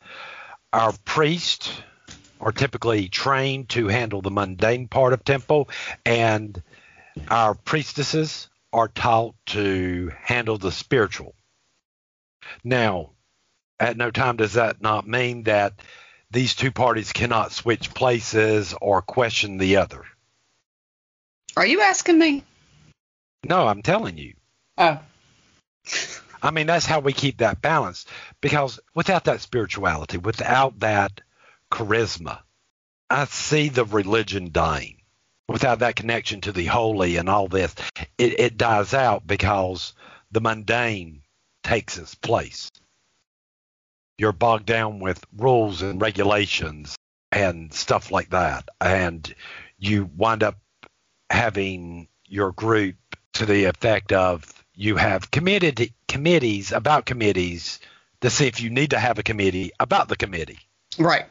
our 0.73 0.93
priests 1.05 1.81
are 2.41 2.51
typically 2.51 3.09
trained 3.09 3.69
to 3.69 3.87
handle 3.87 4.21
the 4.21 4.31
mundane 4.31 4.87
part 4.87 5.13
of 5.13 5.23
temple, 5.23 5.69
and 6.05 6.61
our 7.29 7.55
priestesses 7.55 8.49
are 8.71 8.87
taught 8.87 9.35
to 9.47 10.11
handle 10.21 10.57
the 10.57 10.71
spiritual. 10.71 11.35
Now, 12.63 13.11
at 13.79 13.97
no 13.97 14.11
time 14.11 14.37
does 14.37 14.53
that 14.53 14.81
not 14.81 15.07
mean 15.07 15.43
that 15.43 15.73
these 16.31 16.55
two 16.55 16.71
parties 16.71 17.11
cannot 17.11 17.51
switch 17.51 17.93
places 17.93 18.75
or 18.79 19.01
question 19.01 19.57
the 19.57 19.77
other. 19.77 20.05
Are 21.57 21.65
you 21.65 21.81
asking 21.81 22.19
me? 22.19 22.43
No, 23.43 23.67
I'm 23.67 23.81
telling 23.81 24.17
you. 24.17 24.33
Oh, 24.77 24.99
I 26.41 26.51
mean, 26.51 26.67
that's 26.67 26.85
how 26.85 26.99
we 26.99 27.13
keep 27.13 27.39
that 27.39 27.61
balance 27.61 28.05
because 28.41 28.79
without 28.95 29.25
that 29.25 29.41
spirituality, 29.41 30.17
without 30.17 30.79
that 30.79 31.21
charisma, 31.71 32.39
I 33.09 33.25
see 33.25 33.69
the 33.69 33.85
religion 33.85 34.51
dying. 34.51 35.01
Without 35.47 35.79
that 35.79 35.95
connection 35.95 36.41
to 36.41 36.51
the 36.51 36.65
holy 36.65 37.17
and 37.17 37.27
all 37.27 37.47
this, 37.47 37.73
it, 38.19 38.39
it 38.39 38.57
dies 38.57 38.93
out 38.93 39.25
because 39.25 39.93
the 40.31 40.41
mundane 40.41 41.23
takes 41.63 41.97
its 41.97 42.13
place. 42.13 42.69
You're 44.19 44.33
bogged 44.33 44.65
down 44.65 44.99
with 44.99 45.25
rules 45.37 45.81
and 45.81 46.01
regulations 46.01 46.95
and 47.31 47.73
stuff 47.73 48.11
like 48.11 48.31
that. 48.31 48.67
And 48.81 49.33
you 49.77 50.09
wind 50.17 50.43
up 50.43 50.57
having 51.29 52.09
your 52.25 52.51
group 52.51 52.97
to 53.33 53.45
the 53.45 53.65
effect 53.65 54.11
of 54.11 54.53
you 54.75 54.97
have 54.97 55.31
committed 55.31 55.93
committees 56.07 56.73
about 56.73 57.05
committees 57.05 57.79
to 58.19 58.29
see 58.29 58.47
if 58.47 58.59
you 58.59 58.69
need 58.69 58.89
to 58.89 58.99
have 58.99 59.19
a 59.19 59.23
committee 59.23 59.71
about 59.79 60.09
the 60.09 60.17
committee. 60.17 60.59
right. 60.97 61.25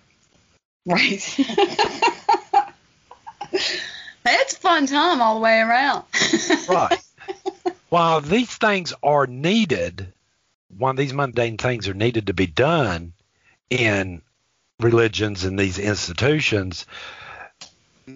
Right. 0.87 1.39
It's 4.31 4.55
a 4.55 4.59
fun 4.59 4.87
time 4.87 5.23
all 5.23 5.35
the 5.37 5.41
way 5.41 5.61
around. 5.61 6.05
right. 6.69 6.99
While 7.89 8.21
these 8.21 8.55
things 8.55 8.93
are 9.03 9.27
needed, 9.27 10.13
while 10.79 10.95
these 10.95 11.13
mundane 11.13 11.59
things 11.59 11.89
are 11.89 11.95
needed 11.95 12.29
to 12.29 12.35
be 12.35 12.47
done 12.47 13.13
in 13.69 14.23
religions 14.81 15.45
and 15.45 15.59
these 15.59 15.79
institutions, 15.79 16.87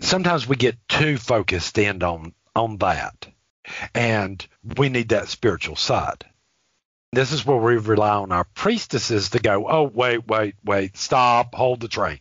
sometimes 0.00 0.46
we 0.46 0.56
get 0.56 0.76
too 0.88 1.18
focused 1.18 1.76
in 1.76 2.02
on 2.02 2.32
on 2.54 2.76
that, 2.78 3.26
and 3.94 4.46
we 4.76 4.88
need 4.88 5.08
that 5.08 5.28
spiritual 5.28 5.76
side. 5.76 6.24
This 7.12 7.32
is 7.32 7.44
where 7.44 7.56
we 7.56 7.76
rely 7.76 8.16
on 8.16 8.32
our 8.32 8.44
priestesses 8.44 9.30
to 9.30 9.38
go, 9.38 9.66
oh, 9.68 9.84
wait, 9.84 10.26
wait, 10.26 10.54
wait, 10.64 10.96
stop, 10.96 11.54
hold 11.54 11.80
the 11.80 11.88
train. 11.88 12.20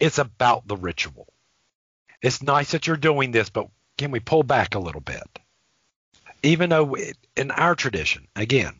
It's 0.00 0.18
about 0.18 0.66
the 0.66 0.76
ritual. 0.76 1.28
It's 2.20 2.42
nice 2.42 2.72
that 2.72 2.86
you're 2.86 2.96
doing 2.96 3.30
this, 3.30 3.48
but 3.48 3.68
can 3.96 4.10
we 4.10 4.20
pull 4.20 4.42
back 4.42 4.74
a 4.74 4.80
little 4.80 5.00
bit? 5.00 5.38
Even 6.42 6.70
though 6.70 6.96
in 7.36 7.50
our 7.50 7.74
tradition, 7.74 8.26
again, 8.36 8.74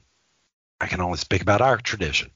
I 0.80 0.86
can 0.86 1.00
only 1.00 1.18
speak 1.18 1.42
about 1.42 1.60
our 1.60 1.76
tradition, 1.76 2.30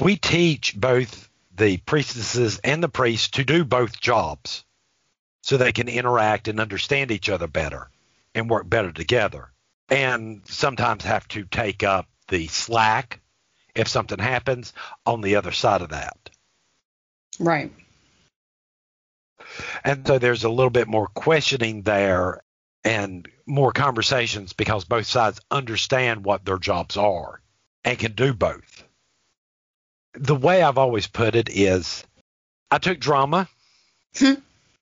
we 0.00 0.16
teach 0.16 0.74
both 0.76 1.28
the 1.56 1.76
priestesses 1.78 2.58
and 2.64 2.82
the 2.82 2.88
priests 2.88 3.28
to 3.30 3.44
do 3.44 3.64
both 3.64 4.00
jobs 4.00 4.64
so 5.42 5.56
they 5.56 5.72
can 5.72 5.88
interact 5.88 6.48
and 6.48 6.60
understand 6.60 7.10
each 7.10 7.28
other 7.28 7.46
better 7.46 7.90
and 8.34 8.50
work 8.50 8.68
better 8.68 8.92
together. 8.92 9.50
And 9.88 10.42
sometimes 10.46 11.04
have 11.04 11.28
to 11.28 11.44
take 11.44 11.82
up 11.82 12.08
the 12.28 12.46
slack 12.48 13.20
if 13.74 13.86
something 13.88 14.18
happens 14.18 14.72
on 15.04 15.20
the 15.20 15.36
other 15.36 15.52
side 15.52 15.82
of 15.82 15.90
that. 15.90 16.30
Right. 17.38 17.72
And 19.84 20.06
so 20.06 20.18
there's 20.18 20.44
a 20.44 20.48
little 20.48 20.70
bit 20.70 20.88
more 20.88 21.06
questioning 21.08 21.82
there 21.82 22.42
and 22.82 23.28
more 23.46 23.72
conversations 23.72 24.52
because 24.52 24.84
both 24.84 25.06
sides 25.06 25.40
understand 25.50 26.24
what 26.24 26.44
their 26.44 26.58
jobs 26.58 26.96
are 26.96 27.40
and 27.84 27.98
can 27.98 28.12
do 28.12 28.32
both. 28.32 28.84
The 30.14 30.34
way 30.34 30.62
I've 30.62 30.78
always 30.78 31.06
put 31.06 31.34
it 31.34 31.48
is 31.50 32.04
I 32.70 32.78
took 32.78 32.98
drama, 32.98 33.48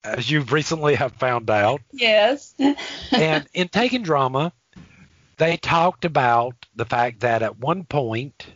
as 0.05 0.31
you 0.31 0.43
recently 0.43 0.95
have 0.95 1.13
found 1.13 1.51
out. 1.51 1.81
Yes. 1.93 2.55
and 3.11 3.47
in 3.55 3.69
taking 3.69 4.03
drama, 4.03 4.53
they 5.39 5.57
talked 5.57 6.05
about 6.05 6.55
the 6.77 6.85
fact 6.85 7.21
that 7.21 7.43
at 7.43 7.59
one 7.59 7.85
point 7.85 8.47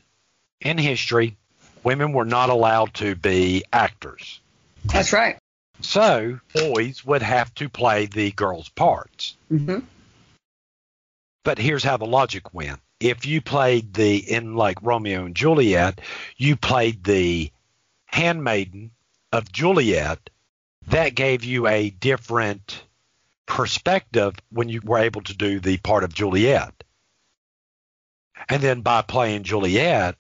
in 0.61 0.79
history, 0.79 1.37
women 1.83 2.13
were 2.13 2.25
not 2.25 2.51
allowed 2.51 2.95
to 2.95 3.15
be 3.15 3.65
actors. 3.73 4.41
That's 4.85 5.13
right. 5.13 5.39
So 5.81 6.41
boys 6.55 7.05
would 7.05 7.23
have 7.23 7.55
to 7.57 7.69
play 7.69 8.07
the 8.07 8.31
girls' 8.33 8.69
parts. 8.69 9.37
Mm-hmm. 9.51 9.81
But 11.45 11.59
here's 11.59 11.85
how 11.85 11.97
the 11.97 12.07
logic 12.07 12.55
went. 12.55 12.81
If 12.99 13.27
you 13.27 13.41
played 13.41 13.95
the, 13.95 14.17
in 14.17 14.55
like 14.55 14.79
Romeo 14.83 15.25
and 15.27 15.37
Juliet, 15.37 16.01
you 16.37 16.57
played 16.57 17.05
the 17.05 17.51
handmaiden 18.07 18.93
of 19.33 19.53
Juliet, 19.53 20.31
that 20.89 21.15
gave 21.15 21.45
you 21.45 21.67
a 21.67 21.91
different 21.91 22.83
perspective 23.45 24.35
when 24.51 24.69
you 24.69 24.81
were 24.83 24.99
able 24.99 25.23
to 25.23 25.37
do 25.37 25.61
the 25.61 25.77
part 25.79 26.05
of 26.05 26.15
Juliet. 26.15 26.73
And 28.49 28.63
then 28.63 28.81
by 28.81 29.03
playing 29.03 29.43
Juliet, 29.43 30.17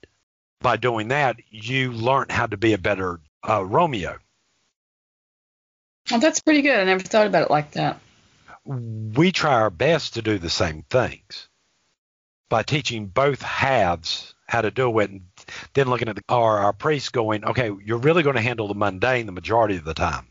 by 0.61 0.77
doing 0.77 1.09
that, 1.09 1.37
you 1.51 1.93
learned 1.93 2.33
how 2.33 2.47
to 2.47 2.57
be 2.57 2.73
a 2.73 2.79
better 2.79 3.21
uh, 3.49 3.65
Romeo. 3.65 4.19
Well, 6.11 6.21
that's 6.21 6.41
pretty 6.41 6.63
good. 6.63 6.79
I 6.79 6.85
never 6.85 7.03
thought 7.03 7.27
about 7.27 7.43
it 7.43 7.51
like 7.51 7.73
that. 7.73 8.01
We 8.65 9.33
try 9.33 9.55
our 9.55 9.71
best 9.71 10.15
to 10.15 10.23
do 10.23 10.39
the 10.39 10.51
same 10.51 10.83
things 10.83 11.46
by 12.49 12.63
teaching 12.63 13.07
both 13.07 13.43
halves 13.43 14.35
how 14.49 14.61
to 14.61 14.71
do 14.71 14.99
it, 15.01 15.11
and 15.11 15.23
then 15.75 15.89
looking 15.89 16.09
at 16.09 16.17
the, 16.17 16.23
our, 16.29 16.59
our 16.59 16.73
priests 16.73 17.09
going, 17.09 17.45
okay, 17.45 17.71
you're 17.85 17.99
really 17.99 18.23
going 18.23 18.37
to 18.37 18.43
handle 18.43 18.69
the 18.69 18.75
mundane 18.75 19.27
the 19.27 19.33
majority 19.33 19.77
of 19.77 19.85
the 19.85 19.95
time, 19.95 20.27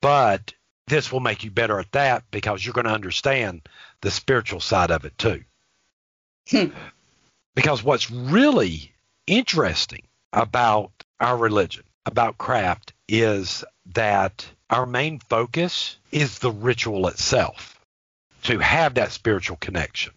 but 0.00 0.52
this 0.86 1.10
will 1.10 1.20
make 1.20 1.44
you 1.44 1.50
better 1.50 1.78
at 1.78 1.92
that 1.92 2.24
because 2.30 2.64
you're 2.64 2.74
going 2.74 2.86
to 2.86 2.92
understand 2.92 3.68
the 4.02 4.10
spiritual 4.10 4.60
side 4.60 4.90
of 4.90 5.04
it 5.04 5.16
too. 5.18 5.42
Hmm. 6.50 6.66
Because 7.54 7.82
what's 7.82 8.10
really 8.10 8.92
interesting 9.26 10.02
about 10.32 10.90
our 11.20 11.36
religion, 11.36 11.84
about 12.06 12.38
craft, 12.38 12.92
is 13.08 13.64
that 13.94 14.46
our 14.70 14.86
main 14.86 15.18
focus 15.18 15.98
is 16.10 16.38
the 16.38 16.50
ritual 16.50 17.06
itself 17.08 17.80
to 18.44 18.58
have 18.58 18.94
that 18.94 19.12
spiritual 19.12 19.56
connection. 19.58 20.12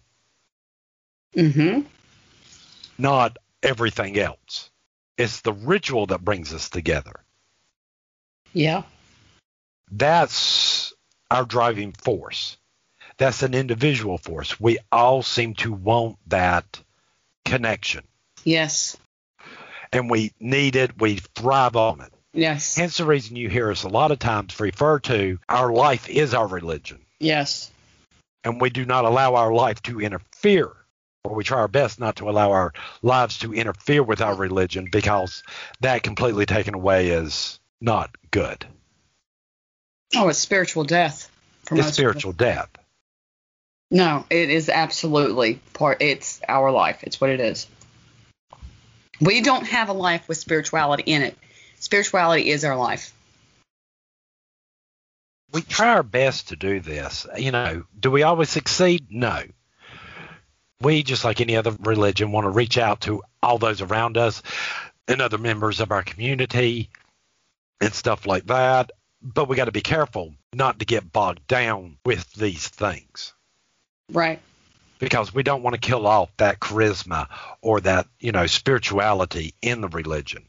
Mm-hmm. 1.36 1.82
Not 2.98 3.36
everything 3.62 4.18
else. 4.18 4.70
It's 5.18 5.40
the 5.40 5.52
ritual 5.52 6.06
that 6.06 6.24
brings 6.24 6.52
us 6.54 6.70
together. 6.70 7.20
Yeah. 8.52 8.82
That's 9.90 10.92
our 11.30 11.44
driving 11.44 11.92
force. 11.92 12.56
That's 13.18 13.42
an 13.42 13.54
individual 13.54 14.18
force. 14.18 14.60
We 14.60 14.78
all 14.92 15.22
seem 15.22 15.54
to 15.56 15.72
want 15.72 16.16
that 16.26 16.80
connection. 17.44 18.04
Yes. 18.44 18.96
And 19.92 20.10
we 20.10 20.32
need 20.40 20.76
it. 20.76 21.00
We 21.00 21.16
thrive 21.34 21.76
on 21.76 22.00
it. 22.00 22.12
Yes. 22.32 22.76
Hence 22.76 22.98
the 22.98 23.06
reason 23.06 23.36
you 23.36 23.48
hear 23.48 23.70
us 23.70 23.84
a 23.84 23.88
lot 23.88 24.10
of 24.10 24.18
times 24.18 24.60
refer 24.60 24.98
to 25.00 25.38
our 25.48 25.72
life 25.72 26.08
is 26.08 26.34
our 26.34 26.46
religion. 26.46 27.00
Yes. 27.18 27.70
And 28.44 28.60
we 28.60 28.68
do 28.68 28.84
not 28.84 29.06
allow 29.06 29.34
our 29.34 29.52
life 29.52 29.82
to 29.84 30.00
interfere, 30.00 30.72
or 31.26 31.34
we 31.34 31.44
try 31.44 31.58
our 31.58 31.68
best 31.68 32.00
not 32.00 32.16
to 32.16 32.30
allow 32.30 32.52
our 32.52 32.72
lives 33.02 33.38
to 33.38 33.52
interfere 33.52 34.02
with 34.02 34.20
our 34.20 34.34
religion 34.34 34.88
because 34.90 35.42
that 35.80 36.02
completely 36.02 36.46
taken 36.46 36.74
away 36.74 37.08
is 37.08 37.60
not 37.80 38.10
good. 38.30 38.64
Oh, 40.14 40.28
it's 40.28 40.38
spiritual 40.38 40.84
death. 40.84 41.30
It's 41.70 41.92
spiritual 41.94 42.32
people. 42.32 42.46
death. 42.46 42.68
No, 43.90 44.24
it 44.30 44.50
is 44.50 44.68
absolutely 44.68 45.60
part. 45.72 45.98
It's 46.00 46.40
our 46.48 46.70
life. 46.70 47.00
It's 47.02 47.20
what 47.20 47.30
it 47.30 47.40
is. 47.40 47.66
We 49.20 49.40
don't 49.40 49.66
have 49.66 49.88
a 49.88 49.92
life 49.92 50.28
with 50.28 50.38
spirituality 50.38 51.04
in 51.04 51.22
it. 51.22 51.36
Spirituality 51.78 52.50
is 52.50 52.64
our 52.64 52.76
life. 52.76 53.12
We 55.52 55.62
try 55.62 55.94
our 55.94 56.02
best 56.02 56.48
to 56.48 56.56
do 56.56 56.80
this. 56.80 57.26
You 57.36 57.52
know, 57.52 57.84
do 57.98 58.10
we 58.10 58.24
always 58.24 58.50
succeed? 58.50 59.06
No. 59.10 59.42
We, 60.80 61.02
just 61.02 61.24
like 61.24 61.40
any 61.40 61.56
other 61.56 61.74
religion, 61.80 62.32
want 62.32 62.44
to 62.44 62.50
reach 62.50 62.76
out 62.76 63.02
to 63.02 63.22
all 63.42 63.58
those 63.58 63.80
around 63.80 64.16
us 64.16 64.42
and 65.08 65.20
other 65.20 65.38
members 65.38 65.80
of 65.80 65.90
our 65.90 66.02
community 66.02 66.90
and 67.80 67.92
stuff 67.92 68.26
like 68.26 68.46
that. 68.46 68.90
But 69.22 69.48
we 69.48 69.56
got 69.56 69.64
to 69.64 69.72
be 69.72 69.80
careful 69.80 70.34
not 70.52 70.78
to 70.78 70.84
get 70.84 71.12
bogged 71.12 71.46
down 71.46 71.96
with 72.04 72.30
these 72.34 72.68
things. 72.68 73.32
Right. 74.12 74.40
Because 74.98 75.34
we 75.34 75.42
don't 75.42 75.62
want 75.62 75.74
to 75.74 75.80
kill 75.80 76.06
off 76.06 76.30
that 76.36 76.60
charisma 76.60 77.28
or 77.60 77.80
that, 77.80 78.06
you 78.20 78.32
know, 78.32 78.46
spirituality 78.46 79.54
in 79.62 79.80
the 79.80 79.88
religion. 79.88 80.44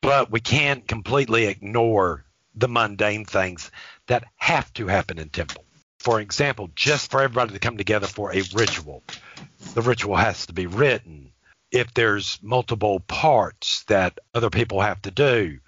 But 0.00 0.30
we 0.30 0.40
can't 0.40 0.86
completely 0.86 1.46
ignore 1.46 2.24
the 2.54 2.68
mundane 2.68 3.24
things 3.24 3.70
that 4.06 4.24
have 4.36 4.72
to 4.74 4.86
happen 4.86 5.18
in 5.18 5.28
temple. 5.28 5.64
For 6.02 6.20
example, 6.20 6.68
just 6.74 7.12
for 7.12 7.22
everybody 7.22 7.52
to 7.52 7.60
come 7.60 7.76
together 7.76 8.08
for 8.08 8.34
a 8.34 8.42
ritual, 8.54 9.04
the 9.74 9.82
ritual 9.82 10.16
has 10.16 10.46
to 10.46 10.52
be 10.52 10.66
written. 10.66 11.30
If 11.70 11.94
there's 11.94 12.40
multiple 12.42 12.98
parts 12.98 13.84
that 13.84 14.18
other 14.34 14.50
people 14.50 14.80
have 14.80 15.00
to 15.02 15.12
do, 15.12 15.60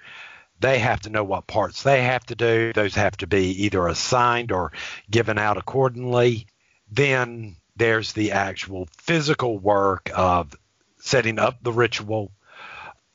they 0.59 0.81
have 0.81 1.03
to 1.03 1.11
know 1.11 1.23
what 1.23 1.47
parts 1.47 1.85
they 1.85 2.03
have 2.03 2.27
to 2.27 2.35
do. 2.35 2.73
Those 2.73 2.97
have 2.97 3.17
to 3.19 3.29
be 3.29 3.65
either 3.65 3.87
assigned 3.87 4.51
or 4.51 4.73
given 5.09 5.39
out 5.39 5.57
accordingly. 5.57 6.49
Then 6.91 7.55
there's 7.77 8.13
the 8.13 8.33
actual 8.33 8.89
physical 8.99 9.57
work 9.57 10.11
of 10.17 10.53
setting 10.99 11.39
up 11.39 11.63
the 11.63 11.73
ritual. 11.73 12.33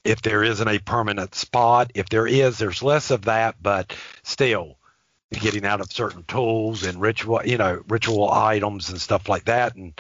If 0.06 0.22
there 0.22 0.42
isn't 0.42 0.68
a 0.70 0.80
permanent 0.80 1.36
spot, 1.36 1.92
if 1.96 2.08
there 2.08 2.26
is, 2.26 2.60
there's 2.60 2.82
less 2.82 3.12
of 3.12 3.26
that, 3.26 3.62
but 3.62 3.94
still 4.24 4.79
getting 5.32 5.66
out 5.66 5.82
of 5.82 5.92
certain 5.92 6.24
tools 6.24 6.84
and 6.84 7.00
ritual, 7.00 7.42
you 7.46 7.58
know, 7.58 7.84
ritual 7.88 8.32
items 8.32 8.90
and 8.90 9.00
stuff 9.00 9.30
like 9.30 9.46
that, 9.46 9.76
and 9.76 9.94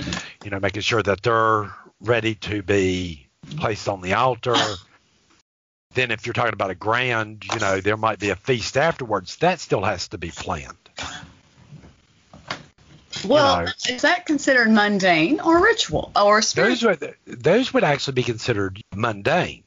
you 0.43 0.49
know, 0.49 0.59
making 0.59 0.81
sure 0.81 1.03
that 1.03 1.21
they're 1.21 1.71
ready 2.01 2.35
to 2.35 2.61
be 2.63 3.27
placed 3.57 3.87
on 3.87 4.01
the 4.01 4.13
altar. 4.13 4.55
Then, 5.93 6.11
if 6.11 6.25
you're 6.25 6.33
talking 6.33 6.53
about 6.53 6.69
a 6.69 6.75
grand, 6.75 7.45
you 7.51 7.59
know, 7.59 7.81
there 7.81 7.97
might 7.97 8.19
be 8.19 8.29
a 8.29 8.35
feast 8.35 8.77
afterwards. 8.77 9.37
That 9.37 9.59
still 9.59 9.83
has 9.83 10.09
to 10.09 10.17
be 10.17 10.29
planned. 10.29 10.75
Well, 13.25 13.59
you 13.59 13.65
know, 13.65 13.71
is 13.89 14.01
that 14.03 14.25
considered 14.25 14.69
mundane 14.69 15.39
or 15.39 15.61
ritual 15.63 16.11
or 16.15 16.41
spiritual? 16.41 16.95
Those 16.95 17.09
would, 17.25 17.43
those 17.43 17.73
would 17.73 17.83
actually 17.83 18.13
be 18.13 18.23
considered 18.23 18.81
mundane. 18.95 19.63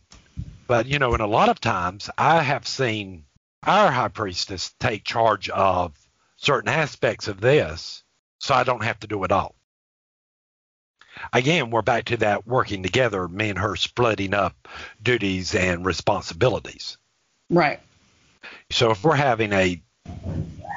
But, 0.66 0.86
you 0.86 0.98
know, 0.98 1.14
in 1.14 1.20
a 1.20 1.26
lot 1.26 1.48
of 1.48 1.60
times, 1.60 2.08
I 2.16 2.42
have 2.42 2.66
seen 2.66 3.24
our 3.64 3.90
high 3.90 4.08
priestess 4.08 4.74
take 4.80 5.04
charge 5.04 5.48
of 5.48 5.92
certain 6.36 6.68
aspects 6.68 7.28
of 7.28 7.40
this 7.40 8.02
so 8.38 8.54
I 8.54 8.64
don't 8.64 8.84
have 8.84 9.00
to 9.00 9.06
do 9.06 9.24
it 9.24 9.32
all. 9.32 9.54
Again, 11.32 11.70
we're 11.70 11.82
back 11.82 12.06
to 12.06 12.16
that 12.18 12.46
working 12.46 12.82
together, 12.82 13.28
me 13.28 13.50
and 13.50 13.58
her 13.58 13.76
splitting 13.76 14.34
up 14.34 14.68
duties 15.02 15.54
and 15.54 15.84
responsibilities. 15.84 16.96
Right. 17.50 17.80
So 18.70 18.90
if 18.90 19.04
we're 19.04 19.14
having 19.14 19.52
a 19.52 19.80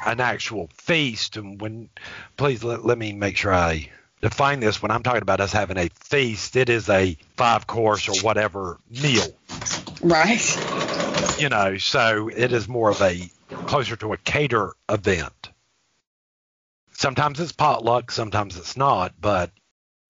an 0.04 0.20
actual 0.20 0.68
feast, 0.74 1.36
and 1.36 1.60
when 1.60 1.88
please 2.36 2.62
let, 2.62 2.84
let 2.84 2.96
me 2.96 3.12
make 3.12 3.36
sure 3.36 3.52
I 3.52 3.90
define 4.20 4.60
this. 4.60 4.80
When 4.80 4.90
I'm 4.90 5.02
talking 5.02 5.22
about 5.22 5.40
us 5.40 5.52
having 5.52 5.78
a 5.78 5.88
feast, 5.94 6.54
it 6.54 6.68
is 6.68 6.88
a 6.88 7.16
five 7.36 7.66
course 7.66 8.08
or 8.08 8.22
whatever 8.22 8.78
meal. 8.90 9.26
Right. 10.02 10.75
You 11.38 11.50
know, 11.50 11.76
so 11.76 12.28
it 12.28 12.52
is 12.52 12.66
more 12.66 12.90
of 12.90 13.00
a 13.02 13.30
closer 13.66 13.94
to 13.96 14.14
a 14.14 14.16
cater 14.16 14.72
event. 14.88 15.50
Sometimes 16.92 17.38
it's 17.40 17.52
potluck, 17.52 18.10
sometimes 18.10 18.56
it's 18.56 18.74
not, 18.76 19.12
but 19.20 19.50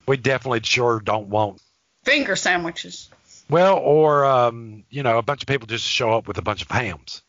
we 0.07 0.17
definitely 0.17 0.61
sure 0.63 1.01
don't 1.01 1.29
want 1.29 1.61
Finger 2.05 2.37
sandwiches. 2.37 3.11
well, 3.51 3.77
or 3.79 4.25
um, 4.25 4.85
you 4.89 5.03
know, 5.03 5.19
a 5.19 5.23
bunch 5.23 5.43
of 5.43 5.49
people 5.49 5.67
just 5.67 5.85
show 5.85 6.13
up 6.13 6.29
with 6.29 6.39
a 6.39 6.43
bunch 6.43 6.63
of 6.63 6.71
hams. 6.71 7.23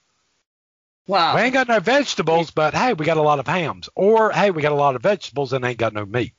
Wow. 1.08 1.36
We 1.36 1.42
ain't 1.42 1.54
got 1.54 1.68
no 1.68 1.80
vegetables, 1.80 2.52
but 2.52 2.76
hey, 2.76 2.94
we 2.94 3.06
got 3.06 3.18
a 3.18 3.22
lot 3.24 3.40
of 3.40 3.48
hams. 3.48 3.90
Or 3.96 4.32
hey, 4.32 4.52
we 4.52 4.62
got 4.62 4.74
a 4.74 4.76
lot 4.76 4.96
of 4.96 5.02
vegetables 5.02 5.54
and 5.54 5.66
ain't 5.66 5.80
got 5.80 5.94
no 5.94 6.06
meat. 6.06 6.34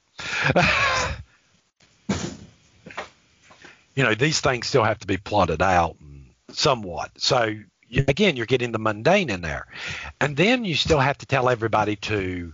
you 3.97 4.05
know, 4.05 4.15
these 4.15 4.41
things 4.41 4.69
still 4.69 4.85
have 4.85 5.01
to 5.01 5.09
be 5.09 5.17
plotted 5.17 5.61
out 5.61 5.97
somewhat. 6.51 7.11
So 7.19 7.55
you, 7.89 8.05
again, 8.09 8.37
you're 8.37 8.47
getting 8.47 8.73
the 8.73 8.79
mundane 8.79 9.31
in 9.31 9.41
there, 9.41 9.67
and 10.21 10.37
then 10.37 10.65
you 10.65 10.75
still 10.75 11.01
have 11.01 11.19
to 11.19 11.27
tell 11.27 11.49
everybody 11.49 11.97
to 11.97 12.53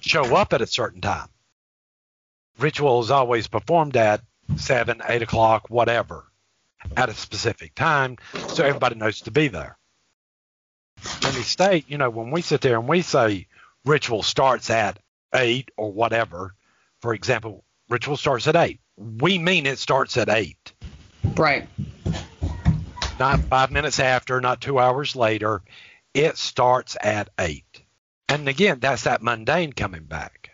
show 0.00 0.36
up 0.36 0.52
at 0.52 0.62
a 0.62 0.66
certain 0.66 1.00
time. 1.00 1.28
Ritual 2.58 3.00
is 3.00 3.10
always 3.10 3.46
performed 3.46 3.96
at 3.96 4.22
seven, 4.56 5.00
eight 5.08 5.22
o'clock, 5.22 5.70
whatever, 5.70 6.26
at 6.96 7.08
a 7.08 7.14
specific 7.14 7.74
time, 7.74 8.18
so 8.48 8.64
everybody 8.64 8.96
knows 8.96 9.20
to 9.22 9.30
be 9.30 9.48
there. 9.48 9.76
Let 11.22 11.34
me 11.34 11.42
state, 11.42 11.86
you 11.88 11.98
know, 11.98 12.10
when 12.10 12.30
we 12.30 12.42
sit 12.42 12.60
there 12.60 12.78
and 12.78 12.88
we 12.88 13.02
say 13.02 13.46
ritual 13.84 14.22
starts 14.22 14.70
at 14.70 14.98
eight 15.34 15.70
or 15.76 15.92
whatever, 15.92 16.54
for 17.00 17.14
example, 17.14 17.64
ritual 17.88 18.16
starts 18.16 18.46
at 18.46 18.56
eight. 18.56 18.80
We 18.96 19.38
mean 19.38 19.66
it 19.66 19.78
starts 19.78 20.16
at 20.16 20.28
eight, 20.28 20.72
Right. 21.36 21.68
Not 23.18 23.48
five 23.48 23.70
minutes 23.70 24.00
after, 24.00 24.40
not 24.40 24.60
two 24.60 24.78
hours 24.78 25.16
later. 25.16 25.62
It 26.14 26.36
starts 26.36 26.96
at 27.00 27.30
eight. 27.38 27.82
And 28.28 28.48
again, 28.48 28.78
that's 28.80 29.04
that 29.04 29.22
mundane 29.22 29.72
coming 29.72 30.04
back. 30.04 30.50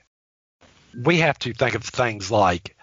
We 0.94 1.18
have 1.18 1.38
to 1.40 1.52
think 1.52 1.74
of 1.74 1.84
things 1.84 2.30
like 2.30 2.76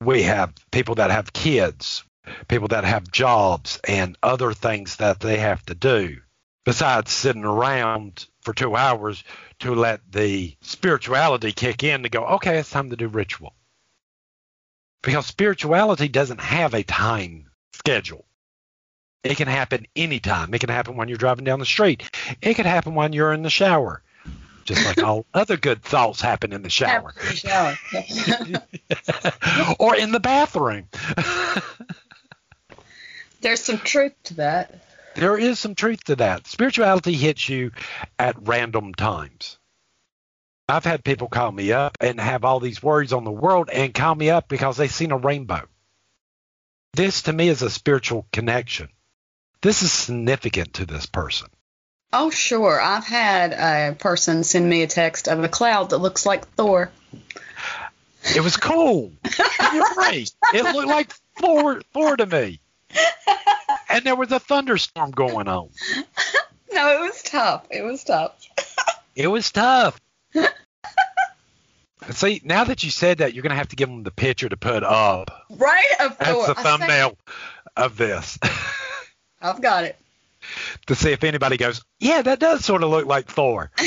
we 0.00 0.22
have 0.22 0.52
people 0.70 0.96
that 0.96 1.10
have 1.10 1.32
kids, 1.32 2.04
people 2.48 2.68
that 2.68 2.84
have 2.84 3.10
jobs, 3.10 3.80
and 3.86 4.16
other 4.22 4.52
things 4.52 4.96
that 4.96 5.20
they 5.20 5.38
have 5.38 5.64
to 5.66 5.74
do 5.74 6.18
besides 6.64 7.12
sitting 7.12 7.44
around 7.44 8.26
for 8.42 8.54
two 8.54 8.74
hours 8.74 9.22
to 9.60 9.74
let 9.74 10.00
the 10.10 10.56
spirituality 10.62 11.52
kick 11.52 11.84
in 11.84 12.02
to 12.02 12.08
go, 12.08 12.24
okay, 12.24 12.58
it's 12.58 12.70
time 12.70 12.90
to 12.90 12.96
do 12.96 13.08
ritual. 13.08 13.54
Because 15.02 15.26
spirituality 15.26 16.08
doesn't 16.08 16.40
have 16.40 16.74
a 16.74 16.82
time 16.82 17.50
schedule. 17.72 18.24
It 19.24 19.38
can 19.38 19.48
happen 19.48 19.86
anytime. 19.96 20.52
It 20.52 20.60
can 20.60 20.68
happen 20.68 20.96
when 20.96 21.08
you're 21.08 21.16
driving 21.16 21.46
down 21.46 21.58
the 21.58 21.64
street. 21.66 22.02
It 22.42 22.54
could 22.54 22.66
happen 22.66 22.94
when 22.94 23.14
you're 23.14 23.32
in 23.32 23.42
the 23.42 23.50
shower. 23.50 24.02
Just 24.64 24.84
like 24.84 25.02
all 25.02 25.24
other 25.34 25.56
good 25.56 25.82
thoughts 25.82 26.20
happen 26.20 26.52
in 26.52 26.62
the 26.62 26.70
shower 26.70 27.14
Shower. 27.34 27.74
or 29.78 29.96
in 29.96 30.12
the 30.12 30.20
bathroom. 30.20 30.88
There's 33.40 33.60
some 33.60 33.78
truth 33.78 34.14
to 34.24 34.34
that. 34.34 34.82
there 35.16 35.36
is 35.36 35.58
some 35.58 35.74
truth 35.74 36.04
to 36.04 36.16
that. 36.16 36.46
Spirituality 36.46 37.12
hits 37.12 37.48
you 37.48 37.72
at 38.18 38.36
random 38.46 38.94
times. 38.94 39.58
I've 40.66 40.84
had 40.84 41.04
people 41.04 41.28
call 41.28 41.52
me 41.52 41.72
up 41.72 41.98
and 42.00 42.18
have 42.18 42.44
all 42.44 42.58
these 42.58 42.82
worries 42.82 43.12
on 43.12 43.24
the 43.24 43.30
world 43.30 43.68
and 43.70 43.92
call 43.92 44.14
me 44.14 44.30
up 44.30 44.48
because 44.48 44.78
they've 44.78 44.90
seen 44.90 45.12
a 45.12 45.18
rainbow. 45.18 45.66
This 46.94 47.22
to 47.22 47.34
me 47.34 47.48
is 47.48 47.60
a 47.60 47.68
spiritual 47.68 48.26
connection. 48.32 48.88
This 49.64 49.82
is 49.82 49.90
significant 49.90 50.74
to 50.74 50.84
this 50.84 51.06
person. 51.06 51.48
Oh, 52.12 52.28
sure. 52.28 52.78
I've 52.78 53.06
had 53.06 53.52
a 53.54 53.94
person 53.94 54.44
send 54.44 54.68
me 54.68 54.82
a 54.82 54.86
text 54.86 55.26
of 55.26 55.42
a 55.42 55.48
cloud 55.48 55.88
that 55.90 55.98
looks 55.98 56.26
like 56.26 56.46
Thor. 56.48 56.90
It 58.36 58.42
was 58.42 58.58
cool. 58.58 59.10
You're 59.72 59.88
right. 59.96 60.30
It 60.52 60.64
looked 60.74 60.88
like 60.88 61.14
Thor, 61.40 61.80
Thor 61.94 62.14
to 62.14 62.26
me. 62.26 62.60
And 63.88 64.04
there 64.04 64.14
was 64.16 64.30
a 64.32 64.38
thunderstorm 64.38 65.12
going 65.12 65.48
on. 65.48 65.70
No, 66.70 66.88
it 66.96 67.00
was 67.00 67.22
tough. 67.22 67.66
It 67.70 67.82
was 67.84 68.04
tough. 68.04 68.32
It 69.16 69.28
was 69.28 69.50
tough. 69.50 69.98
See, 72.10 72.42
now 72.44 72.64
that 72.64 72.84
you 72.84 72.90
said 72.90 73.18
that, 73.18 73.32
you're 73.32 73.42
going 73.42 73.52
to 73.52 73.56
have 73.56 73.68
to 73.68 73.76
give 73.76 73.88
them 73.88 74.02
the 74.02 74.10
picture 74.10 74.50
to 74.50 74.58
put 74.58 74.82
up. 74.84 75.46
Right? 75.48 75.86
Of 76.00 76.18
That's 76.18 76.30
Thor. 76.30 76.46
the 76.48 76.52
I 76.52 76.54
say- 76.54 76.62
thumbnail 76.62 77.16
of 77.78 77.96
this 77.96 78.38
I've 79.44 79.60
got 79.60 79.84
it. 79.84 79.96
to 80.86 80.94
see 80.94 81.12
if 81.12 81.22
anybody 81.24 81.56
goes, 81.56 81.82
yeah, 82.00 82.22
that 82.22 82.38
does 82.40 82.64
sort 82.64 82.82
of 82.82 82.90
look 82.90 83.06
like 83.06 83.26
Thor. 83.26 83.70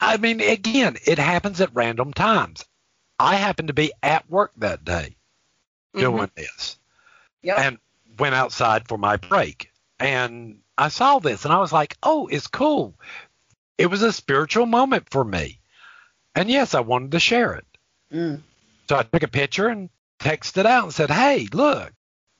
I 0.00 0.16
mean, 0.16 0.40
again, 0.40 0.96
it 1.06 1.18
happens 1.18 1.60
at 1.60 1.74
random 1.74 2.12
times. 2.12 2.64
I 3.18 3.36
happened 3.36 3.68
to 3.68 3.74
be 3.74 3.92
at 4.02 4.28
work 4.30 4.52
that 4.58 4.84
day 4.84 5.16
doing 5.94 6.28
Mhm. 6.28 6.34
this 6.34 6.78
Yep. 7.42 7.58
and 7.58 7.78
went 8.18 8.34
outside 8.34 8.88
for 8.88 8.96
my 8.98 9.16
break. 9.16 9.70
And 9.98 10.60
I 10.78 10.88
saw 10.88 11.18
this 11.18 11.44
and 11.44 11.52
I 11.52 11.58
was 11.58 11.72
like, 11.72 11.96
oh, 12.02 12.26
it's 12.28 12.46
cool. 12.46 12.94
It 13.76 13.86
was 13.86 14.02
a 14.02 14.12
spiritual 14.12 14.66
moment 14.66 15.08
for 15.10 15.24
me. 15.24 15.60
And 16.34 16.48
yes, 16.50 16.74
I 16.74 16.80
wanted 16.80 17.12
to 17.12 17.20
share 17.20 17.54
it. 17.54 17.66
Mm. 18.12 18.40
So 18.88 18.96
I 18.96 19.02
took 19.02 19.22
a 19.22 19.28
picture 19.28 19.68
and 19.68 19.90
texted 20.20 20.66
out 20.66 20.84
and 20.84 20.94
said, 20.94 21.10
hey, 21.10 21.48
look, 21.52 21.92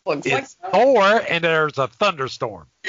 Looks 0.06 0.26
like 0.26 0.44
it's 0.44 0.56
Thor 0.72 1.22
and 1.28 1.44
there's 1.44 1.78
a 1.78 1.88
thunderstorm. 1.88 2.66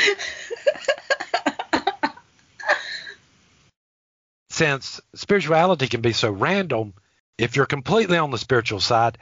Since 4.50 5.02
spirituality 5.16 5.88
can 5.88 6.02
be 6.02 6.14
so 6.14 6.32
random, 6.32 6.94
if 7.38 7.56
you're 7.56 7.66
completely 7.66 8.18
on 8.18 8.32
the 8.32 8.38
spiritual 8.38 8.80
side 8.80 9.18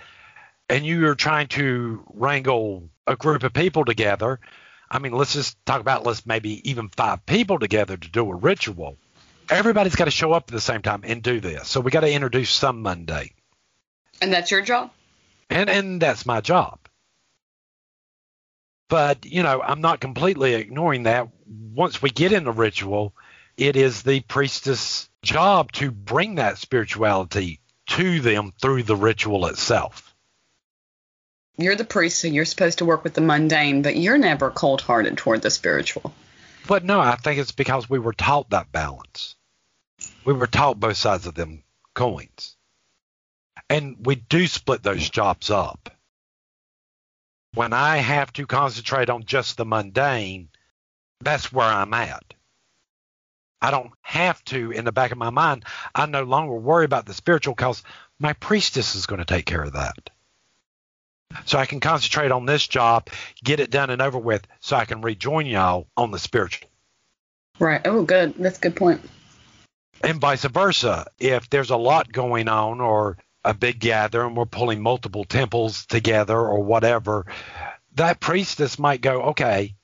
and 0.68 0.86
you 0.86 1.08
are 1.08 1.16
trying 1.16 1.48
to 1.50 2.04
wrangle 2.14 2.90
a 3.08 3.16
group 3.16 3.44
of 3.44 3.54
people 3.54 3.86
together, 3.86 4.40
I 4.90 5.00
mean, 5.00 5.14
let's 5.14 5.34
just 5.34 5.58
talk 5.66 5.82
about 5.82 6.06
let's 6.06 6.26
maybe 6.26 6.70
even 6.70 6.90
five 6.90 7.26
people 7.26 7.60
together 7.60 7.96
to 7.96 8.10
do 8.10 8.30
a 8.32 8.36
ritual. 8.36 8.98
Everybody's 9.50 9.96
got 9.96 10.06
to 10.06 10.12
show 10.12 10.32
up 10.32 10.46
at 10.48 10.54
the 10.54 10.62
same 10.62 10.82
time 10.82 11.02
and 11.04 11.24
do 11.24 11.40
this. 11.40 11.68
So 11.68 11.80
we 11.80 11.92
got 11.92 12.02
to 12.02 12.12
introduce 12.12 12.52
some 12.52 12.82
mundane. 12.82 13.32
And 14.22 14.32
that's 14.34 14.52
your 14.52 14.62
job? 14.62 14.92
And 15.50 15.70
and 15.70 16.02
that's 16.02 16.26
my 16.26 16.42
job. 16.42 16.80
But 18.90 19.26
you 19.26 19.44
know, 19.44 19.62
I'm 19.62 19.82
not 19.82 20.00
completely 20.00 20.56
ignoring 20.56 21.04
that. 21.04 21.28
Once 21.46 22.02
we 22.02 22.10
get 22.10 22.32
in 22.32 22.44
the 22.44 22.52
ritual, 22.52 23.14
it 23.58 23.76
is 23.76 24.04
the 24.04 24.22
priestess' 24.22 25.10
job 25.22 25.72
to 25.74 25.92
bring 25.92 26.36
that 26.36 26.58
spirituality 26.58 27.60
to 27.88 28.20
them 28.20 28.54
through 28.62 28.84
the 28.84 28.96
ritual 28.96 29.48
itself. 29.48 30.14
You're 31.58 31.76
the 31.76 31.84
priest, 31.84 32.22
so 32.22 32.28
you're 32.30 32.46
supposed 32.46 32.78
to 32.78 32.86
work 32.86 33.04
with 33.04 33.16
the 33.16 33.22
mundane, 33.22 33.82
but 33.82 33.98
you're 33.98 34.18
never 34.18 34.50
cold 34.50 34.82
hearted 34.82 35.18
toward 35.18 35.42
the 35.42 35.52
spiritual. 35.52 36.14
But 36.68 36.86
no, 36.86 37.02
I 37.02 37.16
think 37.16 37.40
it's 37.40 37.52
because 37.52 37.90
we 37.90 38.00
were 38.00 38.14
taught 38.14 38.52
that 38.52 38.72
balance. 38.72 39.36
We 40.24 40.34
were 40.34 40.48
taught 40.48 40.80
both 40.80 40.98
sides 40.98 41.26
of 41.26 41.34
them 41.34 41.64
coins. 41.94 42.56
And 43.70 43.98
we 44.06 44.16
do 44.16 44.48
split 44.48 44.82
those 44.82 45.10
jobs 45.10 45.52
up. 45.52 45.96
When 47.54 47.74
I 47.74 47.98
have 47.98 48.34
to 48.34 48.46
concentrate 48.48 49.10
on 49.10 49.26
just 49.26 49.58
the 49.58 49.66
mundane, 49.66 50.50
that's 51.22 51.52
where 51.52 51.68
I'm 51.68 51.94
at. 51.94 52.34
I 53.62 53.72
don't 53.72 53.92
have 54.02 54.44
to, 54.46 54.72
in 54.72 54.86
the 54.86 54.92
back 54.92 55.12
of 55.12 55.18
my 55.18 55.32
mind, 55.32 55.66
I 55.94 56.06
no 56.06 56.24
longer 56.24 56.54
worry 56.54 56.86
about 56.86 57.06
the 57.06 57.14
spiritual 57.14 57.54
because 57.54 57.84
my 58.18 58.34
priestess 58.34 58.96
is 58.96 59.06
going 59.06 59.20
to 59.20 59.26
take 59.26 59.46
care 59.46 59.62
of 59.64 59.74
that. 59.74 60.10
So 61.46 61.60
I 61.60 61.66
can 61.66 61.80
concentrate 61.80 62.32
on 62.32 62.46
this 62.46 62.68
job, 62.68 63.10
get 63.44 63.60
it 63.60 63.70
done 63.70 63.90
and 63.90 64.02
over 64.02 64.18
with, 64.18 64.48
so 64.62 64.76
I 64.78 64.86
can 64.86 65.02
rejoin 65.02 65.46
y'all 65.46 65.88
on 65.98 66.12
the 66.12 66.20
spiritual. 66.20 66.70
Right. 67.60 67.82
Oh, 67.86 68.04
good. 68.04 68.34
That's 68.36 68.58
a 68.58 68.62
good 68.62 68.76
point. 68.76 69.02
and 70.04 70.22
vice 70.22 70.46
versa. 70.46 71.06
If 71.20 71.50
there's 71.50 71.70
a 71.70 71.78
lot 71.78 72.12
going 72.12 72.48
on 72.48 72.80
or 72.82 73.18
a 73.44 73.54
big 73.54 73.80
gathering, 73.80 74.36
we're 74.36 74.46
pulling 74.46 74.82
multiple 74.82 75.24
temples 75.24 75.86
together 75.86 76.38
or 76.38 76.64
whatever, 76.64 77.26
that 77.96 78.20
priestess 78.20 78.78
might 78.78 79.02
go, 79.02 79.24
okay, 79.24 79.76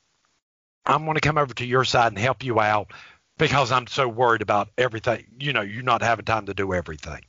I'm 0.86 1.06
going 1.06 1.16
to 1.16 1.22
come 1.22 1.38
over 1.38 1.54
to 1.56 1.66
your 1.66 1.86
side 1.86 2.12
and 2.12 2.20
help 2.20 2.44
you 2.44 2.60
out 2.60 2.92
because 3.38 3.72
I'm 3.72 3.88
so 3.88 4.08
worried 4.08 4.42
about 4.42 4.70
everything. 4.78 5.26
You 5.40 5.54
know, 5.54 5.62
you're 5.62 5.84
not 5.84 6.02
having 6.02 6.26
time 6.26 6.46
to 6.46 6.54
do 6.54 6.74
everything. 6.74 7.22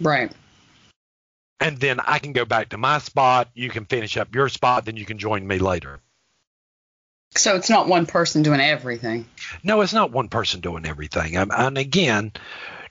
Right. 0.00 0.32
And 1.60 1.78
then 1.78 2.00
I 2.00 2.18
can 2.18 2.32
go 2.32 2.44
back 2.44 2.70
to 2.70 2.78
my 2.78 2.98
spot. 2.98 3.50
You 3.54 3.68
can 3.68 3.84
finish 3.84 4.16
up 4.16 4.34
your 4.34 4.48
spot. 4.48 4.84
Then 4.84 4.96
you 4.96 5.04
can 5.04 5.18
join 5.18 5.46
me 5.46 5.58
later. 5.58 6.00
So 7.34 7.56
it's 7.56 7.68
not 7.68 7.88
one 7.88 8.06
person 8.06 8.42
doing 8.42 8.60
everything. 8.60 9.26
No, 9.62 9.80
it's 9.82 9.92
not 9.92 10.12
one 10.12 10.28
person 10.28 10.60
doing 10.60 10.86
everything. 10.86 11.36
Um, 11.36 11.50
and 11.54 11.76
again, 11.76 12.32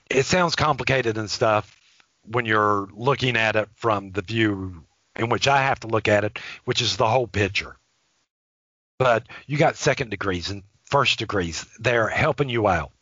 it 0.08 0.26
sounds 0.26 0.54
complicated 0.54 1.18
and 1.18 1.30
stuff 1.30 1.77
when 2.30 2.46
you're 2.46 2.88
looking 2.92 3.36
at 3.36 3.56
it 3.56 3.68
from 3.74 4.12
the 4.12 4.22
view 4.22 4.84
in 5.16 5.28
which 5.28 5.48
I 5.48 5.62
have 5.62 5.80
to 5.80 5.88
look 5.88 6.08
at 6.08 6.24
it, 6.24 6.38
which 6.64 6.80
is 6.80 6.96
the 6.96 7.08
whole 7.08 7.26
picture. 7.26 7.76
But 8.98 9.26
you 9.46 9.58
got 9.58 9.76
second 9.76 10.10
degrees 10.10 10.50
and 10.50 10.62
first 10.86 11.18
degrees. 11.18 11.66
They're 11.78 12.08
helping 12.08 12.48
you 12.48 12.68
out. 12.68 12.92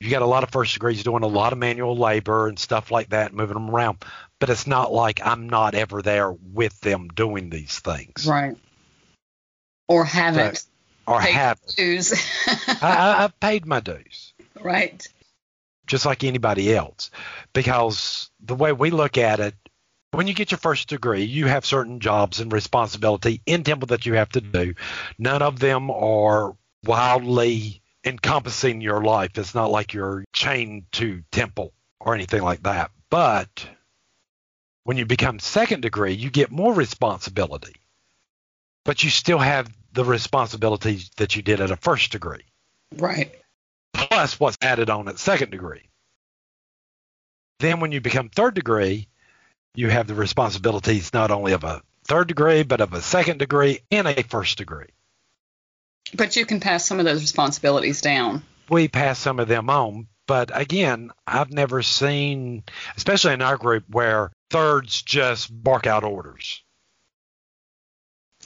You 0.00 0.10
got 0.10 0.22
a 0.22 0.26
lot 0.26 0.42
of 0.42 0.50
first 0.50 0.74
degrees 0.74 1.04
doing 1.04 1.22
a 1.22 1.28
lot 1.28 1.52
of 1.52 1.60
manual 1.60 1.96
labor 1.96 2.48
and 2.48 2.58
stuff 2.58 2.90
like 2.90 3.10
that, 3.10 3.32
moving 3.32 3.54
them 3.54 3.70
around. 3.70 4.04
But 4.40 4.50
it's 4.50 4.66
not 4.66 4.92
like 4.92 5.24
I'm 5.24 5.48
not 5.48 5.74
ever 5.74 6.02
there 6.02 6.32
with 6.32 6.80
them 6.80 7.08
doing 7.08 7.50
these 7.50 7.78
things. 7.78 8.26
Right. 8.26 8.56
Or 9.86 10.04
haven't. 10.04 10.58
So, 10.58 10.68
or 11.06 11.20
haven't. 11.20 11.76
Dues. 11.76 12.12
I, 12.82 13.22
I've 13.22 13.38
paid 13.38 13.64
my 13.64 13.78
dues. 13.78 14.32
Right. 14.60 15.06
Just 15.86 16.06
like 16.06 16.24
anybody 16.24 16.74
else. 16.74 17.10
Because 17.52 18.30
the 18.40 18.54
way 18.54 18.72
we 18.72 18.90
look 18.90 19.18
at 19.18 19.40
it, 19.40 19.54
when 20.12 20.26
you 20.26 20.34
get 20.34 20.50
your 20.50 20.58
first 20.58 20.88
degree, 20.88 21.24
you 21.24 21.46
have 21.46 21.64
certain 21.64 22.00
jobs 22.00 22.40
and 22.40 22.52
responsibility 22.52 23.40
in 23.46 23.64
Temple 23.64 23.86
that 23.88 24.06
you 24.06 24.14
have 24.14 24.28
to 24.30 24.40
do. 24.40 24.74
None 25.18 25.42
of 25.42 25.58
them 25.58 25.90
are 25.90 26.54
wildly 26.84 27.82
encompassing 28.04 28.80
your 28.80 29.02
life. 29.02 29.38
It's 29.38 29.54
not 29.54 29.70
like 29.70 29.94
you're 29.94 30.24
chained 30.32 30.84
to 30.92 31.22
Temple 31.32 31.72
or 32.00 32.14
anything 32.14 32.42
like 32.42 32.62
that. 32.64 32.90
But 33.10 33.66
when 34.84 34.96
you 34.96 35.06
become 35.06 35.38
second 35.38 35.82
degree, 35.82 36.12
you 36.12 36.30
get 36.30 36.50
more 36.50 36.74
responsibility. 36.74 37.74
But 38.84 39.04
you 39.04 39.10
still 39.10 39.38
have 39.38 39.68
the 39.92 40.04
responsibilities 40.04 41.10
that 41.16 41.36
you 41.36 41.42
did 41.42 41.60
at 41.60 41.70
a 41.70 41.76
first 41.76 42.12
degree. 42.12 42.44
Right. 42.96 43.32
Plus 43.92 44.38
what's 44.38 44.58
added 44.60 44.90
on 44.90 45.08
at 45.08 45.18
second 45.18 45.50
degree. 45.50 45.88
Then 47.60 47.80
when 47.80 47.92
you 47.92 48.00
become 48.00 48.28
third 48.28 48.54
degree, 48.54 49.08
you 49.74 49.88
have 49.88 50.06
the 50.06 50.14
responsibilities 50.14 51.14
not 51.14 51.30
only 51.30 51.52
of 51.52 51.64
a 51.64 51.82
third 52.04 52.28
degree, 52.28 52.62
but 52.62 52.80
of 52.80 52.92
a 52.92 53.02
second 53.02 53.38
degree 53.38 53.80
and 53.90 54.06
a 54.06 54.22
first 54.22 54.58
degree. 54.58 54.88
But 56.14 56.36
you 56.36 56.44
can 56.44 56.60
pass 56.60 56.84
some 56.84 56.98
of 56.98 57.04
those 57.04 57.20
responsibilities 57.20 58.00
down. 58.00 58.42
We 58.68 58.88
pass 58.88 59.18
some 59.18 59.38
of 59.38 59.48
them 59.48 59.70
on. 59.70 60.08
But 60.26 60.50
again, 60.52 61.10
I've 61.26 61.50
never 61.50 61.82
seen, 61.82 62.62
especially 62.96 63.34
in 63.34 63.42
our 63.42 63.56
group, 63.56 63.84
where 63.88 64.30
thirds 64.50 65.02
just 65.02 65.50
bark 65.50 65.86
out 65.86 66.04
orders. 66.04 66.62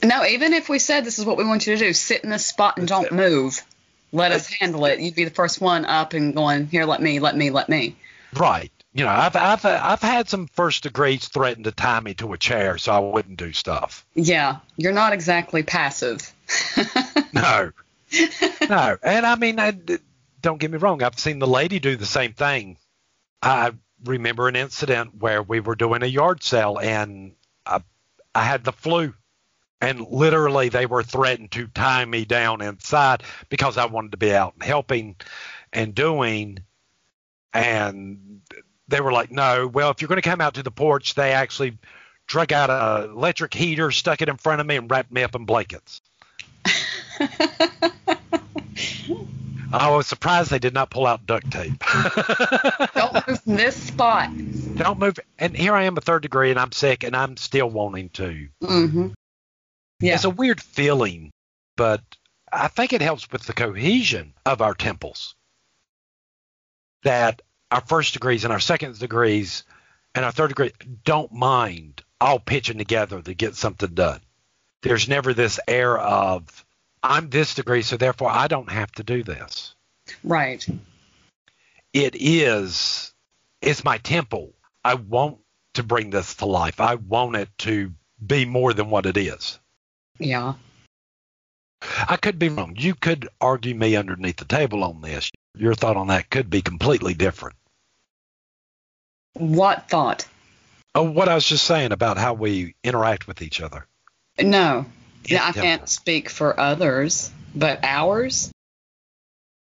No, 0.02 0.24
even 0.24 0.52
if 0.52 0.68
we 0.68 0.78
said 0.78 1.04
this 1.04 1.18
is 1.18 1.24
what 1.24 1.36
we 1.36 1.44
want 1.44 1.66
you 1.66 1.76
to 1.76 1.84
do, 1.84 1.92
sit 1.92 2.22
in 2.24 2.30
this 2.30 2.46
spot 2.46 2.78
and 2.78 2.88
don't 2.88 3.12
move. 3.12 3.62
Let 4.12 4.32
us 4.32 4.46
handle 4.46 4.84
it. 4.86 5.00
You'd 5.00 5.14
be 5.14 5.24
the 5.24 5.30
first 5.30 5.60
one 5.60 5.84
up 5.84 6.12
and 6.12 6.34
going, 6.34 6.68
here, 6.68 6.84
let 6.84 7.02
me, 7.02 7.20
let 7.20 7.36
me, 7.36 7.50
let 7.50 7.68
me. 7.68 7.96
Right 8.34 8.72
you 8.96 9.04
know, 9.04 9.10
I've 9.10 9.36
I've 9.36 9.64
I've 9.66 10.00
had 10.00 10.26
some 10.26 10.46
first 10.46 10.84
degrees 10.84 11.28
threaten 11.28 11.64
to 11.64 11.70
tie 11.70 12.00
me 12.00 12.14
to 12.14 12.32
a 12.32 12.38
chair 12.38 12.78
so 12.78 12.92
I 12.92 12.98
wouldn't 12.98 13.36
do 13.36 13.52
stuff. 13.52 14.06
Yeah, 14.14 14.60
you're 14.78 14.94
not 14.94 15.12
exactly 15.12 15.62
passive. 15.62 16.32
no, 17.34 17.72
no, 18.70 18.96
and 19.02 19.26
I 19.26 19.34
mean, 19.34 19.60
I, 19.60 19.78
don't 20.40 20.58
get 20.58 20.70
me 20.70 20.78
wrong. 20.78 21.02
I've 21.02 21.18
seen 21.18 21.40
the 21.40 21.46
lady 21.46 21.78
do 21.78 21.96
the 21.96 22.06
same 22.06 22.32
thing. 22.32 22.78
I 23.42 23.72
remember 24.02 24.48
an 24.48 24.56
incident 24.56 25.14
where 25.20 25.42
we 25.42 25.60
were 25.60 25.76
doing 25.76 26.02
a 26.02 26.06
yard 26.06 26.42
sale 26.42 26.78
and 26.80 27.34
I, 27.66 27.82
I 28.34 28.44
had 28.44 28.64
the 28.64 28.72
flu, 28.72 29.12
and 29.80 30.00
literally 30.00 30.68
they 30.68 30.86
were 30.86 31.02
threatening 31.02 31.48
to 31.50 31.66
tie 31.68 32.04
me 32.04 32.24
down 32.24 32.62
inside 32.62 33.22
because 33.48 33.76
I 33.76 33.86
wanted 33.86 34.12
to 34.12 34.16
be 34.16 34.34
out 34.34 34.54
and 34.54 34.62
helping 34.62 35.16
and 35.72 35.94
doing 35.94 36.58
and 37.52 38.40
they 38.88 39.00
were 39.00 39.12
like, 39.12 39.30
no, 39.30 39.66
well, 39.66 39.90
if 39.90 40.00
you're 40.00 40.08
going 40.08 40.20
to 40.20 40.28
come 40.28 40.40
out 40.40 40.54
to 40.54 40.62
the 40.62 40.70
porch, 40.70 41.14
they 41.14 41.32
actually 41.32 41.78
drug 42.26 42.52
out 42.52 42.70
an 42.70 43.10
electric 43.10 43.54
heater, 43.54 43.90
stuck 43.90 44.22
it 44.22 44.28
in 44.28 44.36
front 44.36 44.60
of 44.60 44.66
me, 44.66 44.76
and 44.76 44.90
wrapped 44.90 45.10
me 45.10 45.22
up 45.22 45.34
in 45.34 45.44
blankets. 45.44 46.00
I 49.72 49.90
was 49.90 50.06
surprised 50.06 50.50
they 50.50 50.58
did 50.58 50.74
not 50.74 50.90
pull 50.90 51.06
out 51.06 51.26
duct 51.26 51.50
tape. 51.50 51.82
Don't 52.94 53.14
move 53.26 53.42
from 53.42 53.56
this 53.56 53.76
spot. 53.76 54.30
Don't 54.76 54.98
move. 54.98 55.18
And 55.38 55.56
here 55.56 55.74
I 55.74 55.84
am, 55.84 55.96
a 55.96 56.00
third 56.00 56.22
degree, 56.22 56.50
and 56.50 56.58
I'm 56.58 56.72
sick, 56.72 57.02
and 57.02 57.16
I'm 57.16 57.36
still 57.36 57.68
wanting 57.68 58.10
to. 58.10 58.48
Mm-hmm. 58.62 59.08
Yeah. 60.00 60.14
It's 60.14 60.24
a 60.24 60.30
weird 60.30 60.60
feeling, 60.60 61.32
but 61.76 62.02
I 62.52 62.68
think 62.68 62.92
it 62.92 63.00
helps 63.00 63.30
with 63.30 63.42
the 63.42 63.52
cohesion 63.52 64.34
of 64.44 64.60
our 64.60 64.74
temples. 64.74 65.34
That 67.02 67.42
our 67.70 67.80
first 67.80 68.12
degrees 68.12 68.44
and 68.44 68.52
our 68.52 68.60
second 68.60 68.98
degrees 68.98 69.64
and 70.14 70.24
our 70.24 70.32
third 70.32 70.48
degree 70.48 70.72
don't 71.04 71.32
mind 71.32 72.02
all 72.20 72.38
pitching 72.38 72.78
together 72.78 73.20
to 73.20 73.34
get 73.34 73.56
something 73.56 73.94
done. 73.94 74.20
There's 74.82 75.08
never 75.08 75.34
this 75.34 75.58
air 75.66 75.98
of 75.98 76.64
I'm 77.02 77.30
this 77.30 77.54
degree, 77.54 77.82
so 77.82 77.96
therefore 77.96 78.30
I 78.30 78.48
don't 78.48 78.70
have 78.70 78.90
to 78.92 79.02
do 79.02 79.22
this. 79.22 79.74
Right. 80.24 80.66
It 81.92 82.16
is 82.18 83.12
it's 83.62 83.84
my 83.84 83.98
temple. 83.98 84.52
I 84.84 84.94
want 84.94 85.38
to 85.74 85.82
bring 85.82 86.10
this 86.10 86.34
to 86.36 86.46
life. 86.46 86.80
I 86.80 86.94
want 86.94 87.36
it 87.36 87.48
to 87.58 87.92
be 88.24 88.44
more 88.44 88.72
than 88.72 88.90
what 88.90 89.06
it 89.06 89.16
is. 89.16 89.58
Yeah. 90.18 90.54
I 92.08 92.16
could 92.16 92.38
be 92.38 92.48
wrong. 92.48 92.74
You 92.76 92.94
could 92.94 93.28
argue 93.40 93.74
me 93.74 93.96
underneath 93.96 94.36
the 94.36 94.44
table 94.44 94.82
on 94.84 95.00
this. 95.00 95.30
Your 95.56 95.74
thought 95.74 95.96
on 95.96 96.08
that 96.08 96.30
could 96.30 96.50
be 96.50 96.62
completely 96.62 97.14
different. 97.14 97.56
What 99.34 99.88
thought? 99.88 100.26
Oh, 100.94 101.02
what 101.02 101.28
I 101.28 101.34
was 101.34 101.46
just 101.46 101.64
saying 101.64 101.92
about 101.92 102.16
how 102.16 102.34
we 102.34 102.74
interact 102.82 103.26
with 103.26 103.42
each 103.42 103.60
other. 103.60 103.86
No, 104.40 104.86
yeah, 105.26 105.46
I 105.46 105.52
can't 105.52 105.88
speak 105.88 106.30
for 106.30 106.58
others, 106.58 107.30
but 107.54 107.80
ours. 107.82 108.50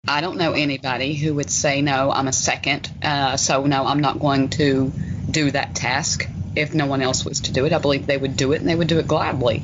I 0.08 0.22
don't 0.22 0.38
know 0.38 0.54
anybody 0.54 1.14
who 1.14 1.36
would 1.36 1.52
say 1.52 1.82
no. 1.82 2.12
I'm 2.12 2.28
a 2.28 2.34
second, 2.34 2.92
uh, 3.04 3.38
so 3.38 3.66
no, 3.66 3.86
I'm 3.86 4.00
not 4.00 4.20
going 4.20 4.50
to 4.52 4.92
do 5.30 5.52
that 5.52 5.76
task. 5.76 6.28
If 6.56 6.74
no 6.74 6.88
one 6.88 7.02
else 7.02 7.24
was 7.24 7.42
to 7.42 7.54
do 7.54 7.66
it, 7.66 7.74
I 7.74 7.78
believe 7.78 8.08
they 8.08 8.18
would 8.18 8.36
do 8.36 8.52
it, 8.54 8.62
and 8.62 8.68
they 8.68 8.76
would 8.76 8.88
do 8.88 8.98
it 8.98 9.08
gladly. 9.08 9.64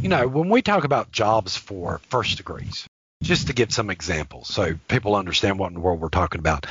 You 0.00 0.08
know, 0.08 0.28
when 0.28 0.48
we 0.48 0.62
talk 0.62 0.84
about 0.84 1.10
jobs 1.10 1.56
for 1.56 2.00
first 2.08 2.36
degrees, 2.36 2.86
just 3.22 3.48
to 3.48 3.52
give 3.52 3.72
some 3.72 3.90
examples 3.90 4.46
so 4.46 4.74
people 4.86 5.16
understand 5.16 5.58
what 5.58 5.68
in 5.68 5.74
the 5.74 5.80
world 5.80 6.00
we're 6.00 6.08
talking 6.08 6.38
about 6.38 6.66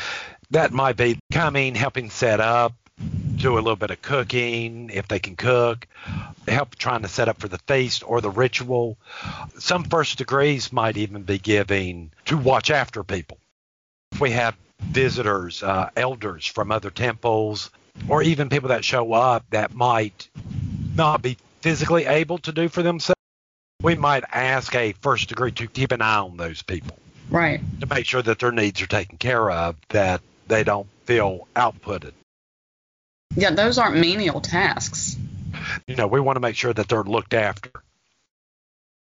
that 0.51 0.71
might 0.71 0.95
be 0.95 1.19
coming, 1.31 1.75
helping 1.75 2.09
set 2.09 2.39
up, 2.39 2.73
do 3.35 3.55
a 3.55 3.59
little 3.59 3.75
bit 3.75 3.91
of 3.91 4.01
cooking 4.01 4.89
if 4.91 5.09
they 5.09 5.19
can 5.19 5.35
cook, 5.35 5.87
help 6.47 6.75
trying 6.75 7.01
to 7.01 7.09
set 7.09 7.27
up 7.27 7.39
for 7.39 7.49
the 7.49 7.59
feast 7.67 8.01
or 8.05 8.21
the 8.21 8.29
ritual. 8.29 8.97
Some 9.59 9.83
first 9.83 10.17
degrees 10.17 10.71
might 10.71 10.95
even 10.95 11.23
be 11.23 11.37
giving 11.37 12.11
to 12.25 12.37
watch 12.37 12.71
after 12.71 13.03
people. 13.03 13.37
If 14.13 14.21
we 14.21 14.31
have 14.31 14.55
visitors, 14.79 15.61
uh, 15.63 15.89
elders 15.97 16.45
from 16.45 16.71
other 16.71 16.89
temples, 16.89 17.69
or 18.07 18.23
even 18.23 18.47
people 18.49 18.69
that 18.69 18.85
show 18.85 19.11
up 19.13 19.43
that 19.49 19.73
might 19.73 20.29
not 20.95 21.21
be 21.21 21.37
physically 21.61 22.05
able 22.05 22.37
to 22.39 22.51
do 22.51 22.69
for 22.69 22.81
themselves, 22.81 23.16
we 23.81 23.95
might 23.95 24.23
ask 24.31 24.73
a 24.75 24.93
first 24.93 25.29
degree 25.29 25.51
to 25.51 25.67
keep 25.67 25.91
an 25.91 26.01
eye 26.01 26.17
on 26.17 26.37
those 26.37 26.61
people. 26.61 26.97
Right. 27.29 27.61
To 27.81 27.85
make 27.87 28.05
sure 28.05 28.21
that 28.21 28.39
their 28.39 28.51
needs 28.51 28.81
are 28.81 28.87
taken 28.87 29.17
care 29.17 29.49
of, 29.51 29.75
that 29.89 30.21
they 30.47 30.63
don't 30.63 30.87
feel 31.05 31.47
outputted. 31.55 32.13
Yeah, 33.35 33.51
those 33.51 33.77
aren't 33.77 33.97
menial 33.97 34.41
tasks. 34.41 35.17
You 35.85 35.95
know, 35.95 36.07
we 36.07 36.19
want 36.19 36.37
to 36.37 36.39
make 36.39 36.55
sure 36.55 36.73
that 36.73 36.87
they're 36.87 37.03
looked 37.03 37.33
after. 37.33 37.69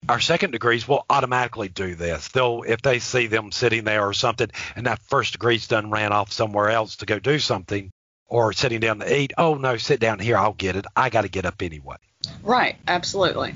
Our 0.07 0.19
second 0.19 0.51
degrees 0.51 0.87
will 0.87 1.05
automatically 1.09 1.69
do 1.69 1.95
this. 1.95 2.27
They'll, 2.29 2.63
if 2.67 2.81
they 2.81 2.99
see 2.99 3.27
them 3.27 3.51
sitting 3.51 3.85
there 3.85 4.05
or 4.05 4.13
something, 4.13 4.49
and 4.75 4.85
that 4.85 4.99
first 4.99 5.33
degree's 5.33 5.67
done 5.67 5.91
ran 5.91 6.11
off 6.11 6.31
somewhere 6.31 6.69
else 6.69 6.97
to 6.97 7.05
go 7.05 7.19
do 7.19 7.39
something, 7.39 7.89
or 8.27 8.53
sitting 8.53 8.81
down 8.81 8.99
to 8.99 9.17
eat. 9.17 9.33
Oh 9.37 9.55
no, 9.55 9.77
sit 9.77 9.99
down 9.99 10.19
here. 10.19 10.37
I'll 10.37 10.53
get 10.53 10.75
it. 10.75 10.85
I 10.95 11.09
got 11.09 11.21
to 11.21 11.29
get 11.29 11.45
up 11.45 11.61
anyway. 11.61 11.95
Right. 12.43 12.75
Absolutely. 12.87 13.55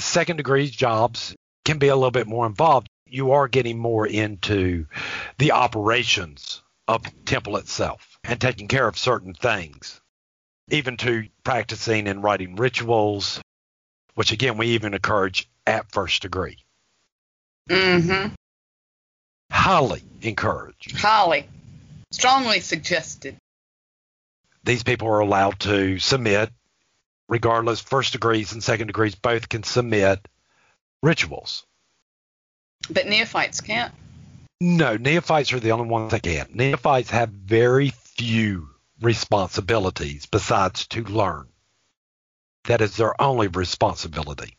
Second 0.00 0.38
degrees 0.38 0.70
jobs 0.70 1.34
can 1.64 1.78
be 1.78 1.88
a 1.88 1.94
little 1.94 2.10
bit 2.10 2.26
more 2.26 2.46
involved. 2.46 2.88
You 3.06 3.32
are 3.32 3.48
getting 3.48 3.78
more 3.78 4.06
into 4.06 4.86
the 5.38 5.52
operations 5.52 6.62
of 6.88 7.04
temple 7.24 7.56
itself 7.56 8.18
and 8.24 8.40
taking 8.40 8.66
care 8.66 8.88
of 8.88 8.98
certain 8.98 9.34
things. 9.34 10.00
even 10.70 10.96
to 10.98 11.28
practicing 11.44 12.06
and 12.08 12.22
writing 12.22 12.56
rituals, 12.56 13.40
which 14.14 14.32
again, 14.32 14.56
we 14.56 14.68
even 14.68 14.94
encourage 14.94 15.48
at 15.66 15.90
first 15.92 16.22
degree. 16.22 16.58
Mm-hmm. 17.68 18.34
Highly 19.50 20.02
encouraged. 20.22 20.96
Highly. 20.96 21.46
Strongly 22.12 22.60
suggested. 22.60 23.36
These 24.64 24.82
people 24.82 25.08
are 25.08 25.20
allowed 25.20 25.60
to 25.60 25.98
submit, 25.98 26.50
regardless, 27.30 27.80
first 27.80 28.12
degrees 28.12 28.52
and 28.52 28.62
second 28.62 28.88
degrees 28.88 29.14
both 29.14 29.48
can 29.48 29.62
submit 29.62 30.28
rituals. 31.02 31.64
But 32.90 33.06
neophytes 33.06 33.62
can't. 33.62 33.94
No, 34.60 34.98
neophytes 34.98 35.54
are 35.54 35.60
the 35.60 35.72
only 35.72 35.86
ones 35.86 36.10
that 36.10 36.22
can. 36.22 36.48
Neophytes 36.52 37.10
have 37.10 37.30
very 37.30 37.90
few 37.90 38.68
responsibilities 39.00 40.26
besides 40.26 40.86
to 40.88 41.04
learn. 41.04 41.46
That 42.64 42.82
is 42.82 42.96
their 42.96 43.18
only 43.20 43.48
responsibility. 43.48 44.58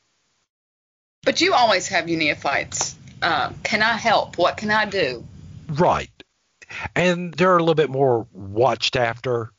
But 1.23 1.41
you 1.41 1.53
always 1.53 1.89
have 1.89 2.09
your 2.09 2.17
neophytes. 2.17 2.95
Uh, 3.21 3.51
can 3.63 3.83
I 3.83 3.93
help? 3.93 4.39
What 4.39 4.57
can 4.57 4.71
I 4.71 4.85
do? 4.85 5.23
Right. 5.67 6.09
And 6.95 7.31
they're 7.33 7.57
a 7.57 7.59
little 7.59 7.75
bit 7.75 7.91
more 7.91 8.25
watched 8.31 8.95
after 8.95 9.51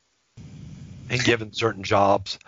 and 1.09 1.23
given 1.23 1.53
certain 1.53 1.85
jobs. 1.85 2.39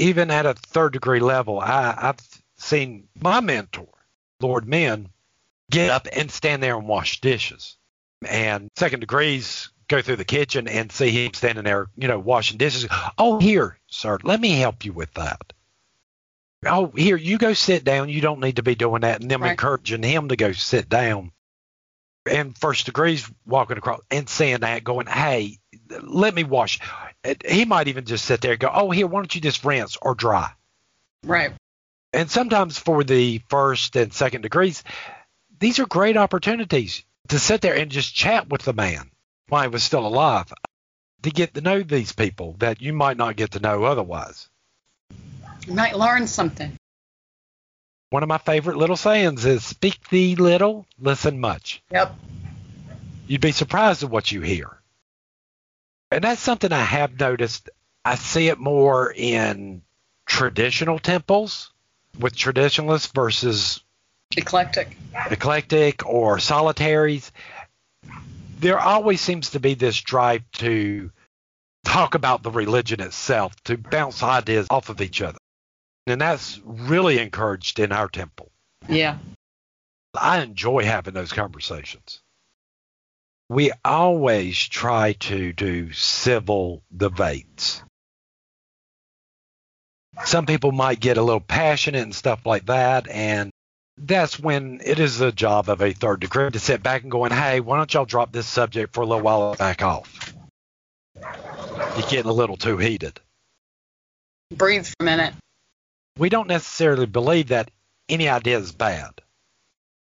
Even 0.00 0.30
at 0.30 0.46
a 0.46 0.54
third 0.54 0.94
degree 0.94 1.20
level, 1.20 1.60
I, 1.60 1.94
I've 1.96 2.16
seen 2.56 3.06
my 3.20 3.40
mentor, 3.40 3.88
Lord 4.40 4.66
Men, 4.66 5.10
get 5.70 5.90
up 5.90 6.08
and 6.10 6.30
stand 6.30 6.62
there 6.62 6.76
and 6.76 6.88
wash 6.88 7.20
dishes. 7.20 7.76
And 8.26 8.70
second 8.76 9.00
degrees 9.00 9.70
go 9.88 10.00
through 10.00 10.16
the 10.16 10.24
kitchen 10.24 10.68
and 10.68 10.90
see 10.90 11.10
him 11.10 11.34
standing 11.34 11.64
there, 11.64 11.88
you 11.96 12.08
know, 12.08 12.18
washing 12.18 12.56
dishes. 12.56 12.86
Oh, 13.18 13.40
here, 13.40 13.78
sir, 13.88 14.18
let 14.22 14.40
me 14.40 14.52
help 14.52 14.86
you 14.86 14.92
with 14.94 15.12
that. 15.14 15.52
Oh, 16.64 16.92
here, 16.96 17.16
you 17.16 17.38
go 17.38 17.52
sit 17.52 17.84
down. 17.84 18.08
You 18.08 18.20
don't 18.20 18.40
need 18.40 18.56
to 18.56 18.62
be 18.62 18.74
doing 18.74 19.02
that. 19.02 19.20
And 19.20 19.30
them 19.30 19.42
Right. 19.42 19.52
encouraging 19.52 20.02
him 20.02 20.28
to 20.28 20.36
go 20.36 20.52
sit 20.52 20.88
down. 20.88 21.32
And 22.28 22.56
first 22.56 22.86
degrees 22.86 23.30
walking 23.46 23.78
across 23.78 24.00
and 24.10 24.28
saying 24.28 24.60
that, 24.60 24.84
going, 24.84 25.06
hey, 25.06 25.58
let 26.02 26.34
me 26.34 26.44
wash. 26.44 26.78
He 27.46 27.64
might 27.64 27.88
even 27.88 28.04
just 28.04 28.24
sit 28.24 28.40
there 28.40 28.52
and 28.52 28.60
go, 28.60 28.70
oh, 28.72 28.90
here, 28.90 29.06
why 29.06 29.20
don't 29.20 29.34
you 29.34 29.40
just 29.40 29.64
rinse 29.64 29.96
or 30.00 30.14
dry? 30.14 30.50
Right. 31.24 31.52
And 32.12 32.30
sometimes 32.30 32.78
for 32.78 33.04
the 33.04 33.40
first 33.48 33.96
and 33.96 34.12
second 34.12 34.42
degrees, 34.42 34.84
these 35.58 35.78
are 35.78 35.86
great 35.86 36.16
opportunities 36.16 37.04
to 37.28 37.38
sit 37.38 37.60
there 37.60 37.76
and 37.76 37.90
just 37.90 38.14
chat 38.14 38.48
with 38.48 38.62
the 38.62 38.72
man 38.72 39.10
while 39.48 39.62
he 39.62 39.68
was 39.68 39.82
still 39.82 40.06
alive, 40.06 40.52
to 41.22 41.30
get 41.30 41.54
to 41.54 41.60
know 41.60 41.82
these 41.82 42.12
people 42.12 42.56
that 42.58 42.80
you 42.80 42.92
might 42.92 43.16
not 43.16 43.36
get 43.36 43.52
to 43.52 43.60
know 43.60 43.84
otherwise. 43.84 44.48
You 45.66 45.74
might 45.74 45.96
learn 45.96 46.26
something. 46.26 46.76
One 48.10 48.24
of 48.24 48.28
my 48.28 48.38
favorite 48.38 48.76
little 48.76 48.96
sayings 48.96 49.44
is 49.44 49.64
speak 49.64 50.08
thee 50.08 50.34
little, 50.34 50.84
listen 50.98 51.38
much. 51.38 51.80
Yep. 51.92 52.14
You'd 53.28 53.40
be 53.40 53.52
surprised 53.52 54.02
at 54.02 54.10
what 54.10 54.32
you 54.32 54.40
hear. 54.40 54.76
And 56.10 56.24
that's 56.24 56.40
something 56.40 56.72
I 56.72 56.82
have 56.82 57.18
noticed. 57.18 57.70
I 58.04 58.16
see 58.16 58.48
it 58.48 58.58
more 58.58 59.12
in 59.12 59.82
traditional 60.26 60.98
temples 60.98 61.72
with 62.18 62.34
traditionalists 62.34 63.12
versus 63.12 63.80
Eclectic. 64.36 64.96
eclectic 65.30 66.04
or 66.04 66.40
solitaries, 66.40 67.30
there 68.58 68.80
always 68.80 69.20
seems 69.20 69.50
to 69.50 69.60
be 69.60 69.74
this 69.74 70.00
drive 70.00 70.42
to 70.52 71.10
talk 71.84 72.16
about 72.16 72.42
the 72.42 72.50
religion 72.50 73.00
itself, 73.00 73.54
to 73.64 73.76
bounce 73.76 74.22
ideas 74.22 74.66
off 74.70 74.88
of 74.88 75.00
each 75.00 75.22
other. 75.22 75.38
And 76.06 76.20
that's 76.20 76.60
really 76.64 77.18
encouraged 77.18 77.78
in 77.78 77.92
our 77.92 78.08
temple. 78.08 78.50
Yeah. 78.88 79.18
I 80.18 80.40
enjoy 80.40 80.84
having 80.84 81.14
those 81.14 81.32
conversations. 81.32 82.20
We 83.48 83.72
always 83.84 84.56
try 84.58 85.14
to 85.14 85.52
do 85.52 85.92
civil 85.92 86.82
debates. 86.96 87.82
Some 90.24 90.46
people 90.46 90.72
might 90.72 91.00
get 91.00 91.16
a 91.16 91.22
little 91.22 91.40
passionate 91.40 92.02
and 92.02 92.14
stuff 92.14 92.44
like 92.44 92.66
that, 92.66 93.08
and 93.08 93.50
that's 93.96 94.38
when 94.38 94.80
it 94.84 94.98
is 94.98 95.18
the 95.18 95.32
job 95.32 95.68
of 95.68 95.80
a 95.82 95.92
third 95.92 96.20
degree 96.20 96.50
to 96.50 96.58
sit 96.58 96.82
back 96.82 97.02
and 97.02 97.10
going, 97.10 97.32
hey, 97.32 97.60
why 97.60 97.76
don't 97.76 97.92
y'all 97.92 98.04
drop 98.04 98.32
this 98.32 98.46
subject 98.46 98.94
for 98.94 99.02
a 99.02 99.06
little 99.06 99.22
while 99.22 99.50
and 99.50 99.58
back 99.58 99.82
off? 99.82 100.34
You're 101.16 102.08
getting 102.08 102.30
a 102.30 102.32
little 102.32 102.56
too 102.56 102.76
heated. 102.76 103.20
Breathe 104.54 104.86
for 104.86 104.94
a 105.00 105.04
minute. 105.04 105.34
We 106.20 106.28
don't 106.28 106.48
necessarily 106.48 107.06
believe 107.06 107.48
that 107.48 107.70
any 108.06 108.28
idea 108.28 108.58
is 108.58 108.72
bad, 108.72 109.22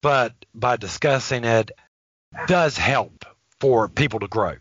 but 0.02 0.34
by 0.52 0.74
discussing 0.76 1.44
it 1.44 1.70
does 2.48 2.76
help 2.76 3.24
for 3.60 3.88
people 3.88 4.18
to 4.18 4.26
grow. 4.26 4.56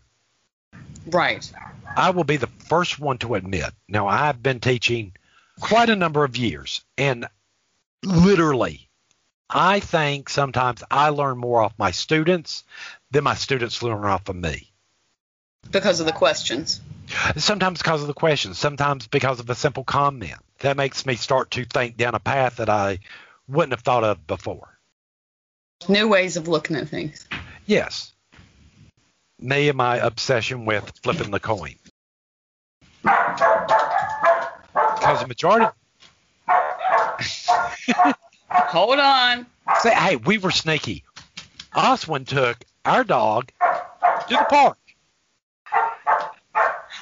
Right. 1.08 1.50
I 1.96 2.10
will 2.10 2.22
be 2.22 2.36
the 2.36 2.46
first 2.46 3.00
one 3.00 3.18
to 3.18 3.34
admit. 3.34 3.72
Now, 3.88 4.06
I've 4.06 4.40
been 4.40 4.60
teaching 4.60 5.12
quite 5.58 5.90
a 5.90 5.96
number 5.96 6.22
of 6.22 6.36
years, 6.36 6.84
and 6.96 7.26
literally, 8.04 8.88
I 9.48 9.80
think 9.80 10.28
sometimes 10.28 10.84
I 10.88 11.08
learn 11.08 11.36
more 11.36 11.62
off 11.62 11.74
my 11.76 11.90
students 11.90 12.62
than 13.10 13.24
my 13.24 13.34
students 13.34 13.82
learn 13.82 14.04
off 14.04 14.28
of 14.28 14.36
me. 14.36 14.70
Because 15.68 15.98
of 15.98 16.06
the 16.06 16.12
questions. 16.12 16.80
Sometimes 17.38 17.80
because 17.80 18.02
of 18.02 18.06
the 18.06 18.14
questions, 18.14 18.56
sometimes 18.56 19.08
because 19.08 19.40
of 19.40 19.50
a 19.50 19.56
simple 19.56 19.82
comment. 19.82 20.38
That 20.60 20.76
makes 20.76 21.06
me 21.06 21.16
start 21.16 21.50
to 21.52 21.64
think 21.64 21.96
down 21.96 22.14
a 22.14 22.20
path 22.20 22.56
that 22.56 22.68
I 22.68 22.98
wouldn't 23.48 23.72
have 23.72 23.80
thought 23.80 24.04
of 24.04 24.26
before. 24.26 24.78
New 25.88 26.08
ways 26.08 26.36
of 26.36 26.48
looking 26.48 26.76
at 26.76 26.88
things. 26.88 27.26
Yes. 27.66 28.12
Me 29.38 29.68
and 29.68 29.78
my 29.78 29.96
obsession 29.96 30.66
with 30.66 30.92
flipping 31.02 31.30
the 31.30 31.40
coin. 31.40 31.76
Because 33.02 33.70
the 35.20 35.26
majority 35.26 35.66
Hold 38.50 38.98
on. 38.98 39.46
say, 39.80 39.94
hey, 39.94 40.16
we 40.16 40.38
were 40.38 40.50
sneaky. 40.50 41.04
Oswin 41.74 42.26
took 42.26 42.58
our 42.84 43.04
dog 43.04 43.52
to 43.60 44.34
the 44.34 44.46
park. 44.48 44.76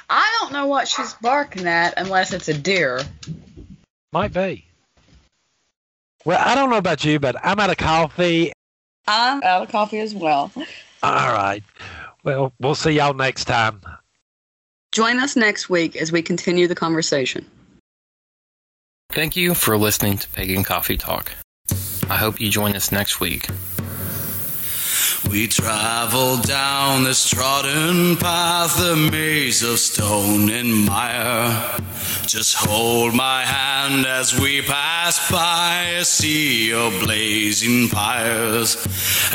I 0.09 0.37
don't 0.39 0.53
know 0.53 0.67
what 0.67 0.87
she's 0.87 1.13
barking 1.15 1.67
at 1.67 1.95
unless 1.97 2.33
it's 2.33 2.47
a 2.47 2.57
deer. 2.57 3.01
Might 4.11 4.33
be. 4.33 4.65
Well, 6.25 6.41
I 6.43 6.55
don't 6.55 6.69
know 6.69 6.77
about 6.77 7.05
you, 7.05 7.19
but 7.19 7.35
I'm 7.43 7.59
out 7.59 7.69
of 7.69 7.77
coffee. 7.77 8.51
I'm 9.07 9.41
out 9.43 9.63
of 9.63 9.69
coffee 9.69 9.99
as 9.99 10.13
well. 10.13 10.51
All 11.03 11.33
right. 11.33 11.63
Well, 12.23 12.53
we'll 12.59 12.75
see 12.75 12.91
y'all 12.91 13.13
next 13.13 13.45
time. 13.45 13.81
Join 14.91 15.19
us 15.19 15.35
next 15.35 15.69
week 15.69 15.95
as 15.95 16.11
we 16.11 16.21
continue 16.21 16.67
the 16.67 16.75
conversation. 16.75 17.45
Thank 19.11 19.35
you 19.35 19.53
for 19.53 19.77
listening 19.77 20.17
to 20.17 20.27
Pagan 20.29 20.63
Coffee 20.63 20.97
Talk. 20.97 21.31
I 22.09 22.17
hope 22.17 22.41
you 22.41 22.49
join 22.49 22.75
us 22.75 22.91
next 22.91 23.19
week. 23.19 23.47
We 25.27 25.47
travel 25.47 26.37
down 26.37 27.03
this 27.03 27.29
trodden 27.29 28.17
path, 28.17 28.79
a 28.79 28.95
maze 28.95 29.61
of 29.63 29.77
stone 29.79 30.49
and 30.49 30.85
mire. 30.85 31.79
Just 32.25 32.55
hold 32.55 33.13
my 33.15 33.43
hand 33.43 34.05
as 34.05 34.39
we 34.39 34.61
pass 34.61 35.31
by 35.31 35.83
a 35.99 36.05
sea 36.05 36.73
of 36.73 36.99
blazing 37.01 37.87
fires. 37.87 38.75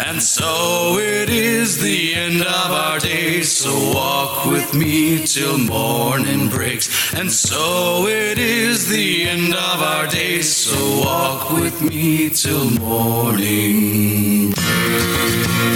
And 0.06 0.22
so 0.22 0.96
it 0.98 1.28
is 1.28 1.80
the 1.80 2.14
end 2.14 2.42
of 2.42 2.70
our 2.70 2.98
days, 2.98 3.50
so 3.52 3.72
walk 3.92 4.46
with 4.46 4.74
me 4.74 5.26
till 5.26 5.58
morning 5.58 6.48
breaks. 6.48 7.14
And 7.14 7.30
so 7.30 8.06
it 8.06 8.38
is 8.38 8.88
the 8.88 9.24
end 9.24 9.54
of 9.54 9.82
our 9.82 10.06
days, 10.06 10.54
so 10.54 11.00
walk 11.00 11.50
with 11.50 11.82
me 11.82 12.30
till 12.30 12.70
morning 12.70 14.50
breaks. 14.50 15.73